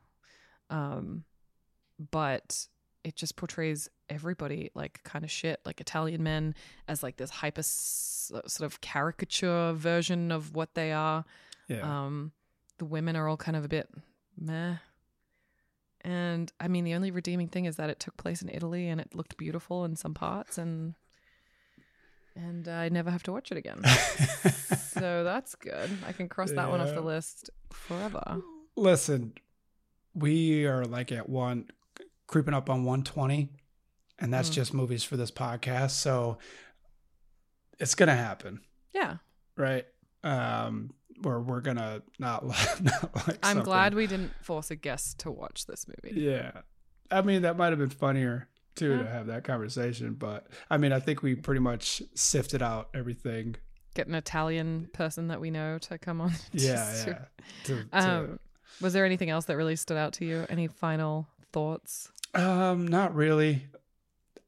[0.71, 1.25] Um,
[2.11, 2.67] but
[3.05, 6.55] it just portrays everybody like kind of shit, like Italian men
[6.89, 11.25] as like this hyper s- sort of caricature version of what they are.
[11.69, 12.33] Yeah, Um,
[12.79, 13.89] the women are all kind of a bit
[14.37, 14.77] meh.
[16.09, 19.01] And I mean, the only redeeming thing is that it took place in Italy and
[19.01, 20.95] it looked beautiful in some parts, and
[22.37, 23.83] and I never have to watch it again.
[24.93, 25.91] so that's good.
[26.07, 28.41] I can cross that one off the list forever.
[28.77, 29.33] Listen,
[30.15, 31.71] we are like at one
[32.29, 33.49] creeping up on 120,
[34.21, 34.55] and that's Mm.
[34.55, 35.91] just movies for this podcast.
[35.93, 36.39] So
[37.81, 38.61] it's gonna happen,
[38.95, 39.17] Yeah,
[39.57, 39.87] right?
[40.23, 40.93] Um,
[41.23, 42.45] where we're gonna not,
[42.81, 43.39] not like.
[43.43, 43.65] I'm something.
[43.65, 46.21] glad we didn't force a guest to watch this movie.
[46.21, 46.53] Yeah,
[47.11, 50.93] I mean that might have been funnier too to have that conversation, but I mean
[50.93, 53.57] I think we pretty much sifted out everything.
[53.95, 56.33] Get an Italian person that we know to come on.
[56.53, 57.19] Yeah, yeah.
[57.65, 58.39] To, to- Um,
[58.83, 60.45] was there anything else that really stood out to you?
[60.51, 62.13] Any final thoughts?
[62.35, 63.67] Um, not really.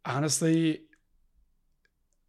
[0.05, 0.83] Honestly,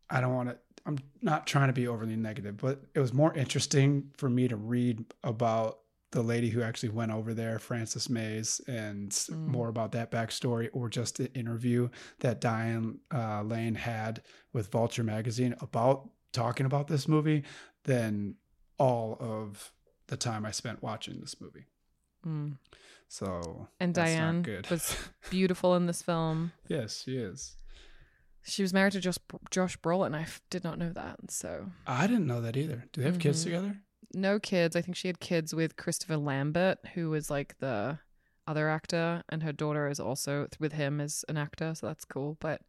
[0.10, 0.58] I don't want to.
[0.90, 4.56] I'm not trying to be overly negative, but it was more interesting for me to
[4.56, 5.80] read about
[6.12, 9.46] the lady who actually went over there, Frances Mayes, and Mm.
[9.48, 15.04] more about that backstory, or just an interview that Diane uh, Lane had with Vulture
[15.04, 17.44] magazine about talking about this movie,
[17.84, 18.36] than
[18.80, 19.72] all of
[20.08, 21.66] the time I spent watching this movie.
[22.26, 22.58] Mm.
[23.08, 24.70] So And Diane good.
[24.70, 24.96] was
[25.30, 26.52] beautiful in this film.
[26.68, 27.56] yes, she is.
[28.44, 29.18] She was married to Josh
[29.52, 30.16] Josh Brolin.
[30.16, 31.30] I f- did not know that.
[31.30, 32.86] So I didn't know that either.
[32.94, 33.44] Do they have kids Mhm.
[33.46, 33.78] together?
[34.14, 34.76] no kids.
[34.76, 38.00] I think she had kids with Christopher Lambert, who was like the
[38.48, 41.76] other actor, and her daughter is also with him as an actor.
[41.76, 42.36] So that's cool.
[42.40, 42.62] But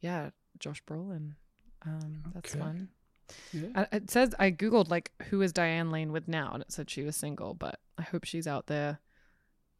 [0.00, 1.36] yeah, Josh Brolin.
[1.86, 2.60] Um, that's Okay.
[2.62, 2.88] fun.
[3.52, 3.86] Yeah.
[3.90, 7.02] It says I googled like who is Diane Lane with now, and it said she
[7.04, 7.54] was single.
[7.54, 8.98] But I hope she's out there.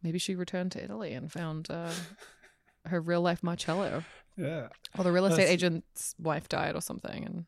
[0.03, 1.93] Maybe she returned to Italy and found uh,
[2.87, 4.05] her real life Marcello,
[4.37, 4.69] yeah.
[4.99, 7.25] or the real estate That's- agent's wife died or something.
[7.25, 7.47] And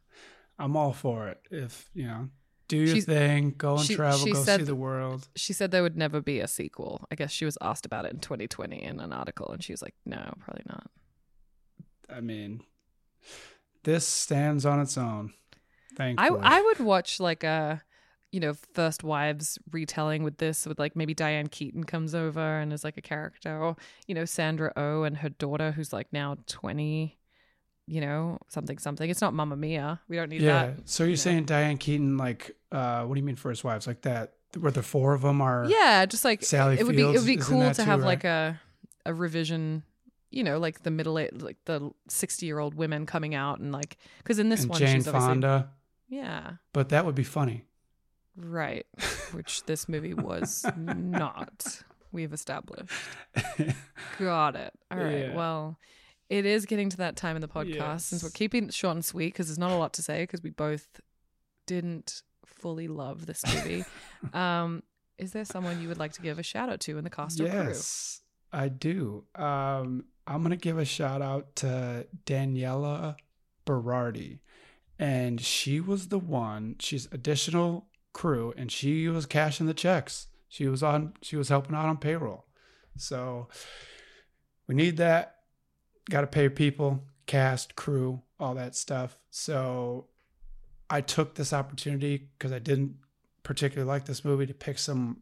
[0.58, 1.40] I'm all for it.
[1.50, 2.28] If, you know,
[2.68, 5.28] do your She's- thing, go and she- travel, she go said- see the world.
[5.36, 7.06] she said there would never be a sequel.
[7.10, 9.82] I guess she was asked about it in 2020 in an article, and she was
[9.82, 10.90] like, "No, probably not."
[12.08, 12.62] I mean,
[13.82, 15.32] this stands on its own.
[15.98, 17.82] I I would watch like a,
[18.34, 22.72] you know, First Wives retelling with this, with like maybe Diane Keaton comes over and
[22.72, 23.76] is like a character, or
[24.08, 27.16] you know Sandra Oh and her daughter who's like now 20.
[27.86, 29.08] You know, something something.
[29.08, 30.00] It's not Mamma Mia.
[30.08, 30.66] We don't need yeah.
[30.66, 30.88] that.
[30.88, 31.16] So you're know.
[31.16, 33.86] saying Diane Keaton, like, uh, what do you mean first wives?
[33.86, 35.66] Like that, where the four of them are.
[35.68, 38.06] Yeah, just like Sally it would be it would be cool to too, have right?
[38.06, 38.60] like a
[39.06, 39.84] a revision,
[40.30, 43.70] you know, like the middle age, like the sixty year old women coming out and
[43.70, 45.68] like because in this and one Jane she's Fonda.
[46.08, 47.64] yeah But that would be funny.
[48.36, 48.86] Right,
[49.32, 51.82] which this movie was not.
[52.12, 52.92] We've established.
[54.18, 54.72] Got it.
[54.90, 55.18] All right.
[55.18, 55.34] Yeah.
[55.34, 55.78] Well,
[56.30, 59.04] it is getting to that time in the podcast since we're keeping it short and
[59.04, 61.00] sweet because there's not a lot to say because we both
[61.66, 63.84] didn't fully love this movie.
[64.32, 64.82] um,
[65.18, 67.40] is there someone you would like to give a shout out to in the cast
[67.40, 67.66] or crew?
[67.66, 68.22] yes,
[68.52, 69.24] I do.
[69.34, 73.16] Um, I'm gonna give a shout out to Daniela
[73.66, 74.38] Berardi,
[74.98, 76.76] and she was the one.
[76.78, 80.28] She's additional crew, and she was cashing the checks.
[80.48, 81.12] She was on.
[81.20, 82.46] She was helping out on payroll.
[82.96, 83.48] So
[84.66, 85.36] we need that.
[86.08, 89.18] Got to pay people, cast, crew, all that stuff.
[89.30, 90.06] So
[90.88, 92.96] I took this opportunity because I didn't
[93.42, 95.18] particularly like this movie to pick some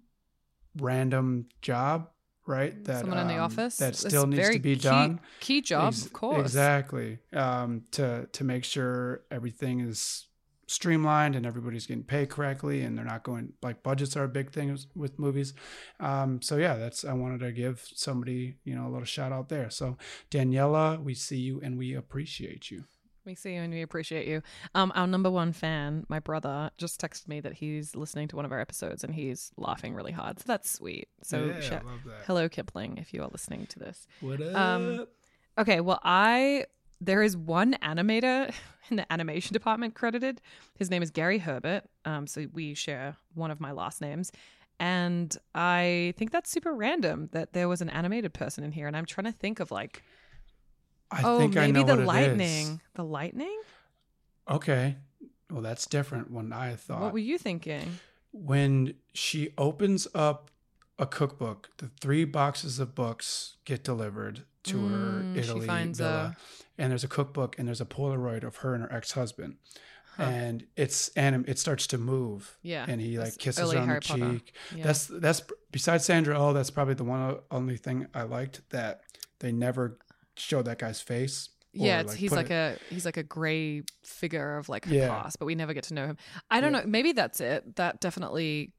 [0.78, 2.08] random job,
[2.46, 2.82] right?
[2.84, 5.20] That Someone in the um, office that That's still needs very to be key- done.
[5.40, 6.40] Key job, Ex- of course.
[6.42, 7.18] Exactly.
[7.32, 10.26] Um, to to make sure everything is
[10.72, 14.50] streamlined and everybody's getting paid correctly and they're not going like budgets are a big
[14.50, 15.54] thing with movies.
[16.00, 19.48] Um, so yeah, that's I wanted to give somebody you know a little shout out
[19.48, 19.70] there.
[19.70, 19.96] So
[20.30, 22.84] Daniela, we see you and we appreciate you.
[23.24, 24.42] We see you and we appreciate you.
[24.74, 28.44] Um, our number one fan, my brother, just texted me that he's listening to one
[28.44, 30.40] of our episodes and he's laughing really hard.
[30.40, 31.08] So that's sweet.
[31.22, 31.82] So yeah, that.
[32.26, 34.08] hello, Kipling, if you are listening to this.
[34.20, 34.56] What up?
[34.56, 35.06] Um,
[35.58, 36.64] Okay, well, I
[37.04, 38.52] there is one animator
[38.90, 40.40] in the animation department credited.
[40.78, 41.84] His name is Gary Herbert.
[42.04, 44.30] Um, so we share one of my last names,
[44.78, 48.86] and I think that's super random that there was an animated person in here.
[48.86, 50.02] And I'm trying to think of like,
[51.10, 52.28] I oh, think I maybe know the what it is.
[52.28, 53.60] lightning, the lightning.
[54.50, 54.96] Okay.
[55.50, 56.30] Well, that's different.
[56.30, 57.98] When I thought What were you thinking?
[58.32, 60.50] when she opens up
[60.98, 66.36] a cookbook, the three boxes of books get delivered to Mm, her Italy finds villa,
[66.82, 69.56] and there's a cookbook and there's a Polaroid of her and her ex-husband,
[70.16, 70.24] Huh.
[70.24, 74.00] and it's anim- it starts to move, Yeah, and he like kisses her on Harry
[74.00, 74.32] the Potter.
[74.32, 74.54] cheek.
[74.76, 74.84] Yeah.
[74.84, 79.00] That's that's besides Sandra Oh, that's probably the one only thing I liked that
[79.38, 79.98] they never
[80.36, 81.48] showed that guy's face.
[81.74, 85.08] yeah, like, he's like it- a he's like a gray figure of like her Yeah.
[85.08, 86.18] past, but we never get to know him.
[86.50, 86.80] I don't Yeah.
[86.80, 86.86] know.
[86.86, 87.76] Maybe that's it.
[87.76, 88.72] That definitely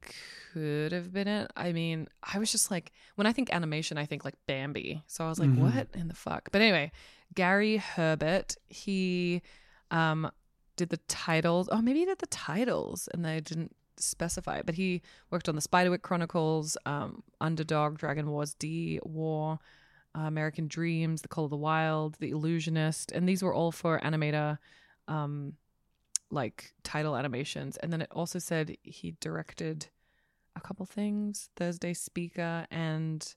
[0.52, 1.50] could have been it.
[1.56, 5.02] I mean, I was just like, when I think animation, I think like Bambi.
[5.08, 5.58] So I was like, Mhm.
[5.58, 6.50] what in the fuck?
[6.52, 6.92] But anyway,
[7.34, 9.42] Gary Herbert, he
[9.90, 10.30] um
[10.76, 11.68] did the titles.
[11.70, 14.58] Oh, maybe he did the titles, and they didn't specify.
[14.58, 19.58] it, But he worked on the Spiderwick Chronicles, um, Underdog, Dragon Wars D, War.
[20.16, 23.98] Uh, American Dreams, The Call of the Wild, The Illusionist, and these were all for
[23.98, 24.58] animator,
[25.08, 25.54] um,
[26.30, 27.76] like title animations.
[27.78, 29.88] And then it also said he directed
[30.54, 33.34] a couple things, Thursday Speaker, and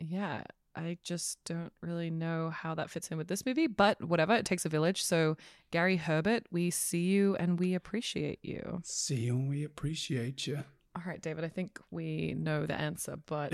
[0.00, 0.42] yeah,
[0.76, 4.44] I just don't really know how that fits in with this movie, but whatever, it
[4.44, 5.02] takes a village.
[5.02, 5.36] So
[5.70, 8.80] Gary Herbert, we see you and we appreciate you.
[8.84, 10.64] See you and we appreciate you.
[10.96, 13.52] All right, David, I think we know the answer, but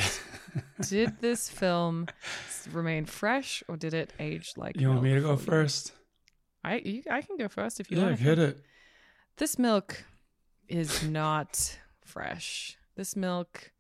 [0.89, 2.07] did this film
[2.71, 5.93] remain fresh or did it age like you want me to go first?
[6.63, 8.19] I you, I can go first if you Yeah, want.
[8.19, 8.63] hit it.
[9.39, 10.05] This milk
[10.69, 12.77] is not fresh.
[12.97, 13.73] This milk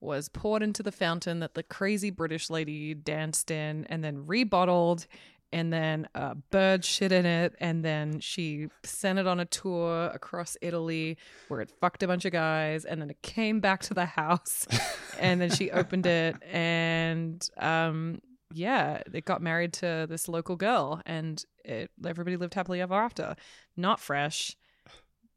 [0.00, 5.06] was poured into the fountain that the crazy British lady danced in and then rebottled
[5.52, 7.54] and then a bird shit in it.
[7.60, 12.24] And then she sent it on a tour across Italy where it fucked a bunch
[12.24, 14.66] of guys and then it came back to the house
[15.18, 16.36] and then she opened it.
[16.50, 18.20] And um
[18.52, 23.36] yeah it got married to this local girl and it everybody lived happily ever after.
[23.76, 24.56] Not fresh.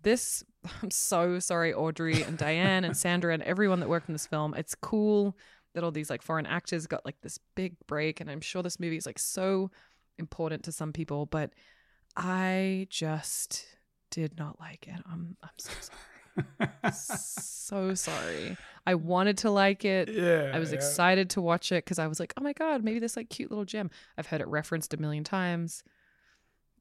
[0.01, 0.43] This
[0.81, 4.53] i'm so sorry audrey and diane and sandra and everyone that worked in this film
[4.55, 5.35] it's cool
[5.73, 8.79] that all these like foreign actors got like this big break and i'm sure this
[8.79, 9.71] movie is like so
[10.17, 11.51] important to some people but
[12.15, 13.65] i just
[14.11, 15.99] did not like it i'm i'm so sorry
[16.93, 20.51] so sorry i wanted to like it yeah.
[20.53, 20.77] I was yeah.
[20.77, 23.49] excited to watch it because I was like, oh my god, maybe this like cute
[23.49, 23.89] little gem.
[24.17, 25.83] I've heard it referenced a million times.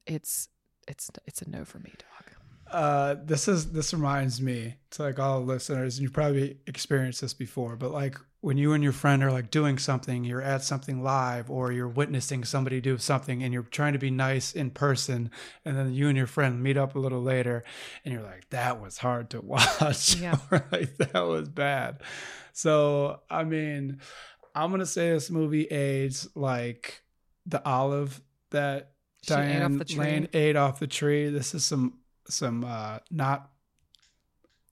[0.05, 0.47] It's
[0.87, 2.32] it's it's a no for me, dog.
[2.73, 7.33] Uh, this is this reminds me to like all listeners, and you probably experienced this
[7.33, 11.03] before, but like when you and your friend are like doing something, you're at something
[11.03, 15.29] live, or you're witnessing somebody do something, and you're trying to be nice in person,
[15.63, 17.63] and then you and your friend meet up a little later,
[18.03, 19.41] and you're like, "That was hard to
[19.79, 20.37] watch," Yeah.
[20.51, 22.01] or like that was bad.
[22.53, 23.99] So I mean,
[24.55, 27.03] I'm gonna say this movie aids like
[27.45, 28.19] the olive
[28.49, 29.97] that She ate Diane tree.
[29.99, 31.29] Lane ate off the tree.
[31.29, 31.99] This is some
[32.33, 33.49] some uh not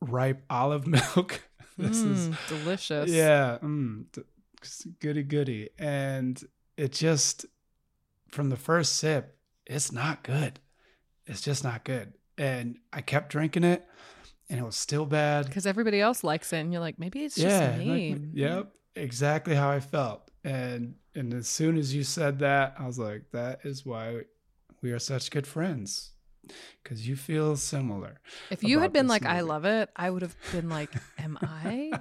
[0.01, 1.41] ripe olive milk.
[1.77, 3.09] this is Mm, delicious.
[3.09, 4.05] yeah, mm,
[4.99, 6.43] goody goody, and
[6.77, 7.45] it just
[8.29, 10.59] from the first sip, it's not good.
[11.27, 13.87] It's just not good, and I kept drinking it,
[14.49, 15.45] and it was still bad.
[15.47, 18.09] because everybody else likes it, and you're like, maybe it's just yeah, me.
[18.13, 22.85] like, yep, exactly how I felt, and and as soon as you said that, I
[22.87, 24.21] was like, that is why
[24.81, 26.11] we are such good friends.
[26.83, 28.19] Because you feel similar.
[28.49, 31.91] If you had been like, I love it, I would have been like, am I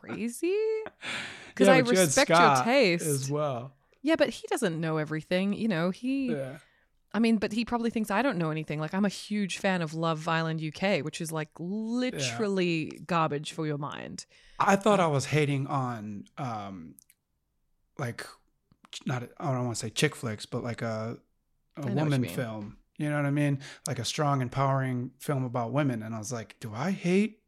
[0.00, 0.56] crazy?
[1.54, 3.04] Because Yeah, I but you respect your taste.
[3.06, 3.74] as well.
[4.00, 5.52] Yeah, but he doesn't know everything.
[5.52, 6.32] You know, he.
[6.32, 6.56] Yeah.
[7.12, 8.80] I mean, but he probably thinks I don't know anything.
[8.80, 13.66] Like, I'm a huge fan of Love Island UK, which is like literally garbage for
[13.66, 14.24] your mind.
[14.58, 16.94] I thought I was hating on um
[17.98, 18.26] like
[19.06, 21.18] not I don't want to say chick flicks, but like a
[21.84, 22.76] you woman film.
[22.98, 23.60] You know what I mean?
[23.86, 26.02] Like a strong, empowering film about women.
[26.02, 27.38] And I was like, do I hate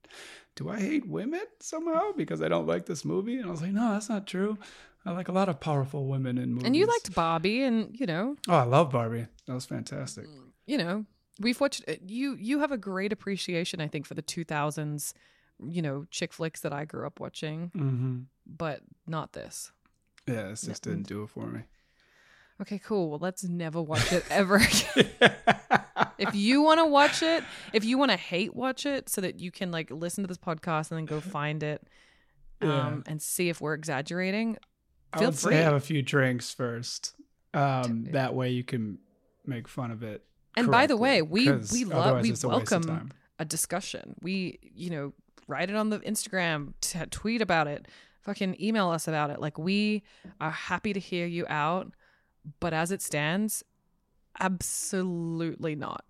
[0.57, 3.37] do I hate women somehow because I don't like this movie?
[3.39, 4.57] And I was like, no, that's not true.
[5.05, 6.67] I like a lot of powerful women in movies.
[6.67, 9.27] And you liked Barbie, and you know, Oh, I love Barbie.
[9.47, 10.27] That was fantastic.
[10.67, 11.05] you know,
[11.41, 12.37] we've watched uh, you.
[12.37, 15.13] You have a great appreciation, I think, for the 2000s,
[15.67, 19.73] you know, chick flicks that I grew up watching, hmm but not this.
[20.27, 21.63] Yeah, this just didn't do it for me.
[22.61, 23.11] Okay, cool.
[23.11, 25.11] Well, let's never watch it ever again.
[26.19, 27.43] if you want to watch it,
[27.73, 30.39] if you want to hate watch it so that you can like listen to this
[30.39, 31.83] podcast and then go find it
[32.61, 32.97] um, Yeah.
[33.07, 34.57] and see if we're exaggerating,
[35.13, 35.57] I feel would say free.
[35.57, 37.15] have a few drinks first.
[37.53, 38.99] Um, that way you can
[39.47, 40.25] make fun of it.
[40.57, 44.15] And by the way, we we love we it's a welcome a discussion.
[44.23, 45.13] We you know
[45.49, 47.87] write it on the Instagram, t- tweet about it,
[48.23, 49.41] fucking email us about it.
[49.41, 50.05] Like we
[50.41, 51.93] are happy to hear you out,
[52.61, 53.63] but as it stands,
[54.41, 56.05] absolutely not.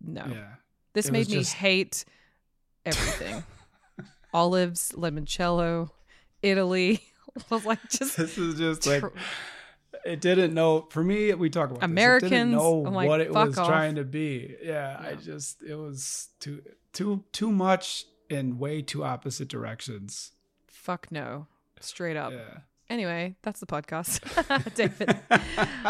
[0.00, 0.54] No, Yeah.
[0.92, 2.04] this it made me just- hate
[2.86, 3.44] everything.
[4.32, 5.90] Olives, limoncello,
[6.42, 7.00] Italy
[7.50, 9.02] was like just This is just like
[10.04, 10.82] it didn't know.
[10.90, 13.66] For me, we talk about this, it Americans, didn't know like, what it was off.
[13.66, 14.54] trying to be.
[14.62, 16.62] Yeah, I just it was too
[16.92, 20.32] too too much in way too opposite directions.
[20.66, 21.46] fuck no,
[21.80, 22.32] straight up.
[22.32, 22.58] Yeah.
[22.90, 24.20] Anyway, that's the podcast,
[24.74, 25.10] David.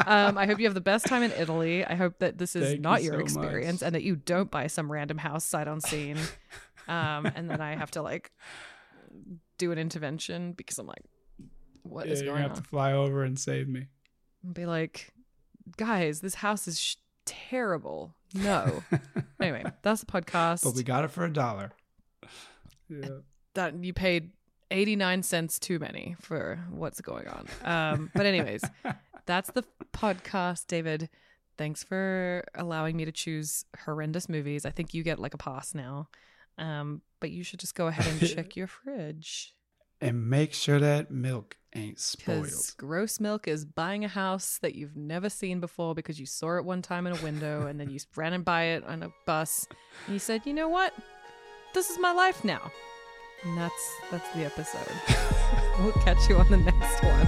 [0.06, 1.84] um, I hope you have the best time in Italy.
[1.84, 3.86] I hope that this is Thank you not your so experience much.
[3.86, 6.16] and that you don't buy some random house sight unseen.
[6.88, 8.32] um, and then I have to like
[9.58, 11.04] do an intervention because I'm like,
[11.84, 13.86] what Yeah, is you're going gonna have to fly over and save me.
[14.42, 15.12] And be like,
[15.76, 18.14] guys, this house is sh- terrible.
[18.34, 18.82] No.
[19.40, 20.64] anyway, that's the podcast.
[20.64, 21.70] But we got it for a dollar.
[22.88, 23.08] Yeah.
[23.54, 24.30] that you paid
[24.70, 27.46] 89 cents too many for what's going on.
[27.64, 28.62] Um, but anyways,
[29.26, 31.08] that's the podcast, David.
[31.56, 34.64] Thanks for allowing me to choose horrendous movies.
[34.64, 36.08] I think you get like a pass now.
[36.56, 39.54] Um, but you should just go ahead and check your fridge
[40.00, 42.74] And make sure that milk ain't spoiled.
[42.76, 46.64] gross milk is buying a house that you've never seen before because you saw it
[46.64, 49.66] one time in a window and then you ran and buy it on a bus
[50.06, 50.92] and you said, you know what?
[51.74, 52.70] This is my life now.
[53.44, 54.92] And that's that's the episode.
[55.78, 57.26] we'll catch you on the next one.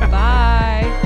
[0.10, 1.05] Bye.